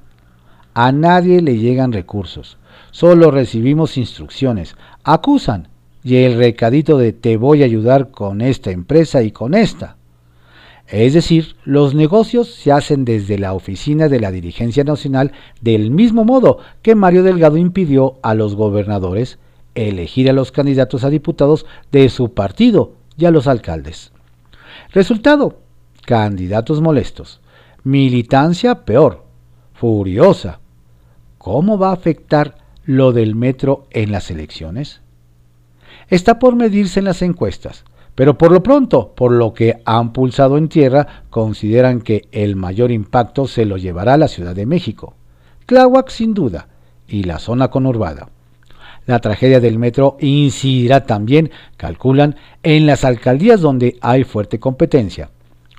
A 0.73 0.91
nadie 0.91 1.41
le 1.41 1.57
llegan 1.57 1.93
recursos, 1.93 2.58
solo 2.91 3.31
recibimos 3.31 3.97
instrucciones, 3.97 4.75
acusan 5.03 5.69
y 6.03 6.17
el 6.17 6.37
recadito 6.37 6.97
de 6.97 7.13
te 7.13 7.37
voy 7.37 7.61
a 7.61 7.65
ayudar 7.65 8.11
con 8.11 8.41
esta 8.41 8.71
empresa 8.71 9.21
y 9.21 9.31
con 9.31 9.53
esta. 9.53 9.97
Es 10.87 11.13
decir, 11.13 11.55
los 11.65 11.93
negocios 11.93 12.51
se 12.55 12.71
hacen 12.71 13.05
desde 13.05 13.37
la 13.37 13.53
oficina 13.53 14.07
de 14.07 14.19
la 14.19 14.31
dirigencia 14.31 14.83
nacional 14.83 15.33
del 15.61 15.91
mismo 15.91 16.25
modo 16.25 16.59
que 16.81 16.95
Mario 16.95 17.21
Delgado 17.21 17.57
impidió 17.57 18.17
a 18.23 18.33
los 18.33 18.55
gobernadores 18.55 19.37
elegir 19.75 20.29
a 20.29 20.33
los 20.33 20.51
candidatos 20.51 21.03
a 21.03 21.09
diputados 21.09 21.67
de 21.91 22.09
su 22.09 22.33
partido 22.33 22.93
y 23.17 23.25
a 23.25 23.31
los 23.31 23.45
alcaldes. 23.45 24.11
Resultado, 24.91 25.59
candidatos 26.05 26.81
molestos, 26.81 27.39
militancia 27.83 28.83
peor, 28.83 29.25
furiosa. 29.73 30.59
¿Cómo 31.37 31.77
va 31.77 31.89
a 31.89 31.93
afectar 31.93 32.55
lo 32.89 33.11
del 33.11 33.35
metro 33.35 33.85
en 33.91 34.11
las 34.11 34.31
elecciones? 34.31 35.01
Está 36.07 36.39
por 36.39 36.55
medirse 36.55 36.97
en 36.97 37.05
las 37.05 37.21
encuestas, 37.21 37.83
pero 38.15 38.35
por 38.35 38.51
lo 38.51 38.63
pronto, 38.63 39.13
por 39.15 39.31
lo 39.31 39.53
que 39.53 39.79
han 39.85 40.11
pulsado 40.11 40.57
en 40.57 40.69
tierra, 40.69 41.25
consideran 41.29 42.01
que 42.01 42.27
el 42.31 42.55
mayor 42.55 42.89
impacto 42.89 43.47
se 43.47 43.65
lo 43.65 43.77
llevará 43.77 44.17
la 44.17 44.27
Ciudad 44.27 44.55
de 44.55 44.65
México, 44.65 45.13
Tláhuac 45.67 46.09
sin 46.09 46.33
duda, 46.33 46.67
y 47.07 47.25
la 47.25 47.37
zona 47.37 47.67
conurbada. 47.67 48.29
La 49.05 49.19
tragedia 49.19 49.59
del 49.59 49.77
metro 49.77 50.17
incidirá 50.19 51.05
también, 51.05 51.51
calculan, 51.77 52.37
en 52.63 52.87
las 52.87 53.05
alcaldías 53.05 53.61
donde 53.61 53.99
hay 54.01 54.23
fuerte 54.23 54.59
competencia. 54.59 55.29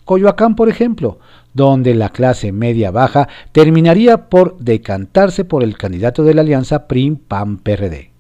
Coyoacán, 0.05 0.55
por 0.55 0.69
ejemplo, 0.69 1.19
donde 1.55 1.95
la 1.95 2.11
clase 2.11 2.53
media-baja 2.53 3.29
terminaría 3.53 4.29
por 4.29 4.59
decantarse 4.59 5.45
por 5.45 5.63
el 5.63 5.77
candidato 5.77 6.23
de 6.25 6.35
la 6.35 6.43
alianza 6.43 6.87
PRIM-PAN-PRD. 6.87 8.11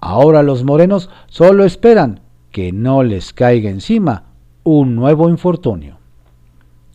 Ahora 0.00 0.42
los 0.42 0.64
morenos 0.64 1.10
solo 1.28 1.64
esperan 1.64 2.20
que 2.50 2.72
no 2.72 3.02
les 3.02 3.32
caiga 3.32 3.70
encima 3.70 4.24
un 4.62 4.94
nuevo 4.94 5.28
infortunio. 5.28 5.98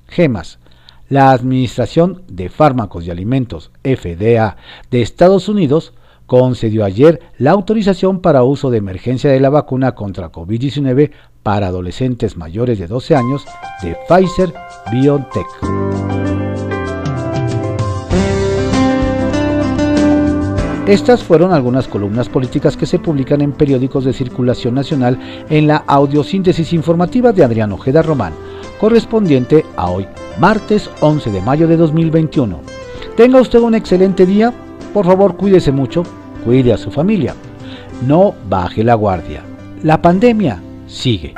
Gemas. 0.08 0.60
La 1.08 1.32
Administración 1.32 2.24
de 2.30 2.48
Fármacos 2.48 3.06
y 3.06 3.12
Alimentos, 3.12 3.72
FDA, 3.84 4.56
de 4.90 5.02
Estados 5.02 5.50
Unidos, 5.50 5.94
concedió 6.26 6.86
ayer 6.86 7.20
la 7.38 7.52
autorización 7.52 8.22
para 8.22 8.44
uso 8.44 8.70
de 8.72 8.78
emergencia 8.78 9.30
de 9.30 9.42
la 9.42 9.50
vacuna 9.50 9.94
contra 9.94 10.32
COVID-19 10.32 11.12
para 11.44 11.68
adolescentes 11.68 12.38
mayores 12.38 12.80
de 12.80 12.88
12 12.88 13.16
años 13.16 13.46
de 13.82 13.98
Pfizer 14.08 14.54
BioNTech. 14.92 15.48
Estas 20.88 21.24
fueron 21.24 21.54
algunas 21.54 21.88
columnas 21.88 22.28
políticas 22.28 22.76
que 22.76 22.86
se 22.86 23.00
publican 23.00 23.42
en 23.42 23.54
periódicos 23.54 24.04
de 24.04 24.14
circulación 24.14 24.76
nacional 24.76 25.18
en 25.50 25.68
la 25.68 25.78
audiosíntesis 25.88 26.74
informativa 26.74 27.32
de 27.32 27.44
Adrián 27.44 27.72
Ojeda 27.72 28.02
Román, 28.02 28.34
correspondiente 28.80 29.64
a 29.78 29.90
hoy, 29.90 30.08
martes 30.40 30.90
11 31.00 31.32
de 31.32 31.42
mayo 31.42 31.68
de 31.68 31.78
2021. 31.78 32.60
Tenga 33.16 33.40
usted 33.40 33.60
un 33.60 33.76
excelente 33.76 34.26
día, 34.26 34.52
por 34.94 35.06
favor 35.06 35.38
cuídese 35.38 35.72
mucho, 35.72 36.04
cuide 36.44 36.74
a 36.74 36.78
su 36.78 36.92
familia, 36.92 37.36
no 38.06 38.34
baje 38.50 38.84
la 38.84 38.96
guardia. 38.96 39.44
La 39.84 40.02
pandemia 40.02 40.62
sigue. 40.92 41.34